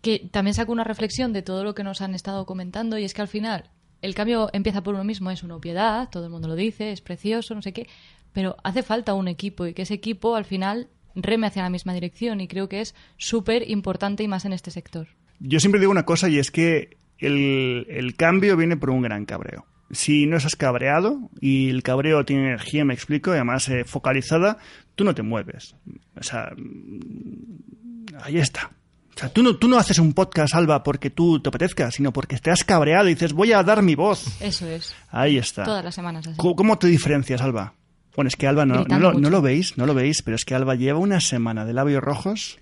Que 0.00 0.28
también 0.30 0.54
saco 0.54 0.72
una 0.72 0.84
reflexión 0.84 1.32
de 1.32 1.42
todo 1.42 1.64
lo 1.64 1.74
que 1.74 1.84
nos 1.84 2.00
han 2.00 2.14
estado 2.14 2.46
comentando 2.46 2.98
y 2.98 3.04
es 3.04 3.14
que 3.14 3.22
al 3.22 3.28
final 3.28 3.70
el 4.00 4.14
cambio 4.14 4.48
empieza 4.52 4.82
por 4.82 4.94
uno 4.94 5.04
mismo, 5.04 5.30
es 5.30 5.42
una 5.42 5.56
obviedad, 5.56 6.08
todo 6.10 6.24
el 6.24 6.30
mundo 6.30 6.48
lo 6.48 6.54
dice, 6.54 6.92
es 6.92 7.00
precioso, 7.00 7.54
no 7.54 7.62
sé 7.62 7.72
qué, 7.72 7.88
pero 8.32 8.56
hace 8.62 8.82
falta 8.82 9.14
un 9.14 9.28
equipo 9.28 9.66
y 9.66 9.74
que 9.74 9.82
ese 9.82 9.94
equipo 9.94 10.36
al 10.36 10.44
final 10.44 10.88
reme 11.14 11.48
hacia 11.48 11.62
la 11.62 11.70
misma 11.70 11.94
dirección 11.94 12.40
y 12.40 12.48
creo 12.48 12.68
que 12.68 12.80
es 12.80 12.94
súper 13.16 13.68
importante 13.68 14.22
y 14.22 14.28
más 14.28 14.44
en 14.44 14.52
este 14.52 14.70
sector. 14.70 15.08
Yo 15.40 15.60
siempre 15.60 15.80
digo 15.80 15.92
una 15.92 16.04
cosa 16.04 16.28
y 16.28 16.38
es 16.38 16.50
que 16.50 16.96
el, 17.18 18.14
cambio 18.16 18.56
viene 18.56 18.76
por 18.76 18.90
un 18.90 19.02
gran 19.02 19.24
cabreo. 19.24 19.66
Si 19.90 20.26
no 20.26 20.36
estás 20.36 20.56
cabreado 20.56 21.30
y 21.40 21.70
el 21.70 21.82
cabreo 21.82 22.24
tiene 22.24 22.48
energía, 22.48 22.84
me 22.84 22.94
explico, 22.94 23.30
y 23.30 23.34
además 23.34 23.68
eh, 23.68 23.84
focalizada, 23.84 24.58
tú 24.94 25.04
no 25.04 25.14
te 25.14 25.22
mueves. 25.22 25.74
O 26.18 26.22
sea, 26.22 26.52
mm, 26.56 28.06
ahí 28.22 28.38
está. 28.38 28.70
O 29.16 29.20
sea, 29.20 29.30
tú 29.30 29.42
no, 29.42 29.56
tú 29.56 29.66
no 29.66 29.78
haces 29.78 29.98
un 29.98 30.12
podcast, 30.12 30.54
Alba, 30.54 30.84
porque 30.84 31.10
tú 31.10 31.40
te 31.40 31.48
apetezca, 31.48 31.90
sino 31.90 32.12
porque 32.12 32.36
te 32.38 32.52
has 32.52 32.62
cabreado 32.62 33.08
y 33.08 33.14
dices, 33.14 33.32
voy 33.32 33.52
a 33.52 33.62
dar 33.64 33.82
mi 33.82 33.96
voz. 33.96 34.40
Eso 34.40 34.68
es. 34.68 34.94
Ahí 35.10 35.38
está. 35.38 35.64
Todas 35.64 35.84
las 35.84 35.94
semanas 35.94 36.26
así. 36.26 36.36
¿Cómo, 36.36 36.78
te 36.78 36.86
diferencias, 36.86 37.40
Alba? 37.40 37.74
Bueno, 38.14 38.28
es 38.28 38.36
que 38.36 38.46
Alba, 38.46 38.66
no, 38.66 38.84
no, 38.84 39.12
no, 39.12 39.30
lo 39.30 39.42
veis, 39.42 39.76
no 39.76 39.86
lo 39.86 39.94
veis, 39.94 40.22
pero 40.22 40.34
es 40.36 40.44
que 40.44 40.54
Alba 40.54 40.74
lleva 40.74 40.98
una 40.98 41.20
semana 41.20 41.64
de 41.64 41.72
labios 41.72 42.02
rojos 42.02 42.58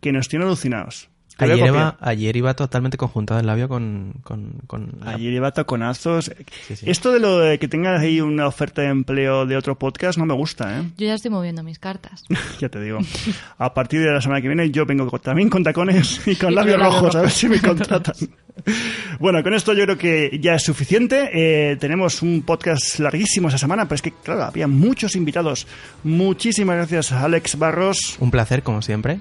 que 0.00 0.12
nos 0.12 0.28
tiene 0.28 0.44
alucinados. 0.44 1.08
Ayer 1.38 1.66
iba, 1.66 1.96
ayer 2.00 2.36
iba, 2.36 2.54
totalmente 2.54 2.96
conjuntado 2.96 3.40
el 3.40 3.46
labio 3.46 3.68
con... 3.68 4.14
Ayer 5.04 5.34
iba 5.34 5.50
taconazos. 5.50 6.32
Esto 6.82 7.12
de 7.12 7.20
lo 7.20 7.38
de 7.38 7.58
que 7.58 7.68
tengas 7.68 8.00
ahí 8.00 8.20
una 8.20 8.46
oferta 8.46 8.82
de 8.82 8.88
empleo 8.88 9.44
de 9.44 9.56
otro 9.56 9.78
podcast 9.78 10.18
no 10.18 10.24
me 10.24 10.34
gusta, 10.34 10.78
¿eh? 10.78 10.82
Yo 10.96 11.06
ya 11.06 11.14
estoy 11.14 11.30
moviendo 11.30 11.62
mis 11.62 11.78
cartas. 11.78 12.24
ya 12.58 12.68
te 12.70 12.80
digo. 12.80 13.00
A 13.58 13.74
partir 13.74 14.00
de 14.00 14.10
la 14.10 14.20
semana 14.20 14.40
que 14.40 14.48
viene 14.48 14.70
yo 14.70 14.86
vengo 14.86 15.06
también 15.18 15.50
con 15.50 15.62
tacones 15.62 16.26
y 16.26 16.36
con 16.36 16.54
labios 16.54 16.80
rojos, 16.80 17.14
a 17.16 17.20
ver 17.22 17.30
si 17.30 17.48
me 17.48 17.60
contratan. 17.60 18.14
bueno, 19.20 19.42
con 19.42 19.54
esto 19.54 19.74
yo 19.74 19.84
creo 19.84 19.98
que 19.98 20.38
ya 20.40 20.54
es 20.54 20.62
suficiente. 20.62 21.30
Eh, 21.32 21.76
tenemos 21.76 22.22
un 22.22 22.42
podcast 22.42 22.98
larguísimo 22.98 23.48
esa 23.48 23.58
semana, 23.58 23.84
pero 23.84 23.96
es 23.96 24.02
que, 24.02 24.12
claro, 24.12 24.44
había 24.44 24.66
muchos 24.66 25.16
invitados. 25.16 25.66
Muchísimas 26.04 26.76
gracias, 26.76 27.12
Alex 27.12 27.58
Barros. 27.58 28.16
Un 28.20 28.30
placer, 28.30 28.62
como 28.62 28.82
siempre. 28.82 29.20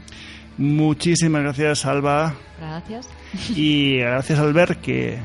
Muchísimas 0.58 1.44
gracias, 1.44 1.86
Alba. 1.86 2.36
Gracias. 2.60 3.10
Y 3.56 3.98
gracias, 3.98 4.40
Albert, 4.40 4.80
que, 4.82 5.20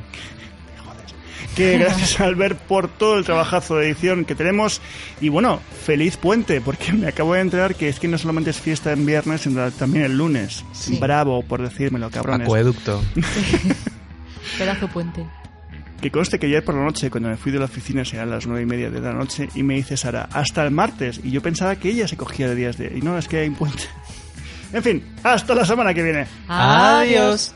que 1.54 1.78
gracias 1.78 2.20
Albert 2.20 2.58
por 2.60 2.88
todo 2.88 3.18
el 3.18 3.24
trabajazo 3.24 3.76
de 3.76 3.86
edición 3.86 4.24
que 4.24 4.34
tenemos 4.34 4.80
y 5.20 5.28
bueno, 5.28 5.60
feliz 5.84 6.16
puente 6.16 6.60
porque 6.60 6.92
me 6.92 7.08
acabo 7.08 7.34
de 7.34 7.40
enterar 7.40 7.74
que 7.74 7.88
es 7.88 8.00
que 8.00 8.08
no 8.08 8.18
solamente 8.18 8.50
es 8.50 8.60
fiesta 8.60 8.92
en 8.92 9.06
viernes, 9.06 9.42
sino 9.42 9.70
también 9.72 10.04
el 10.04 10.16
lunes. 10.16 10.64
Bravo 11.00 11.42
por 11.42 11.62
decírmelo, 11.62 12.10
cabrones. 12.10 12.46
Acueducto. 12.46 13.02
Pedazo 14.58 14.88
puente. 14.88 15.24
Que 16.00 16.10
conste 16.10 16.38
que 16.38 16.46
ayer 16.46 16.64
por 16.64 16.74
la 16.74 16.82
noche, 16.82 17.10
cuando 17.10 17.28
me 17.28 17.36
fui 17.36 17.52
de 17.52 17.58
la 17.58 17.66
oficina, 17.66 18.02
eran 18.10 18.30
las 18.30 18.46
nueve 18.46 18.62
y 18.62 18.66
media 18.66 18.90
de 18.90 19.00
la 19.02 19.12
noche, 19.12 19.50
y 19.54 19.62
me 19.62 19.74
dice 19.74 19.98
Sara, 19.98 20.30
hasta 20.32 20.64
el 20.64 20.70
martes. 20.70 21.20
Y 21.22 21.30
yo 21.30 21.42
pensaba 21.42 21.76
que 21.76 21.90
ella 21.90 22.08
se 22.08 22.16
cogía 22.16 22.48
de 22.48 22.54
días 22.54 22.78
de... 22.78 22.96
Y 22.96 23.02
no, 23.02 23.18
es 23.18 23.28
que 23.28 23.40
hay 23.40 23.48
un 23.48 23.54
puente. 23.54 23.84
En 24.72 24.82
fin, 24.82 25.04
hasta 25.22 25.54
la 25.54 25.64
semana 25.64 25.92
que 25.94 26.02
viene. 26.02 26.26
Adiós. 26.48 27.52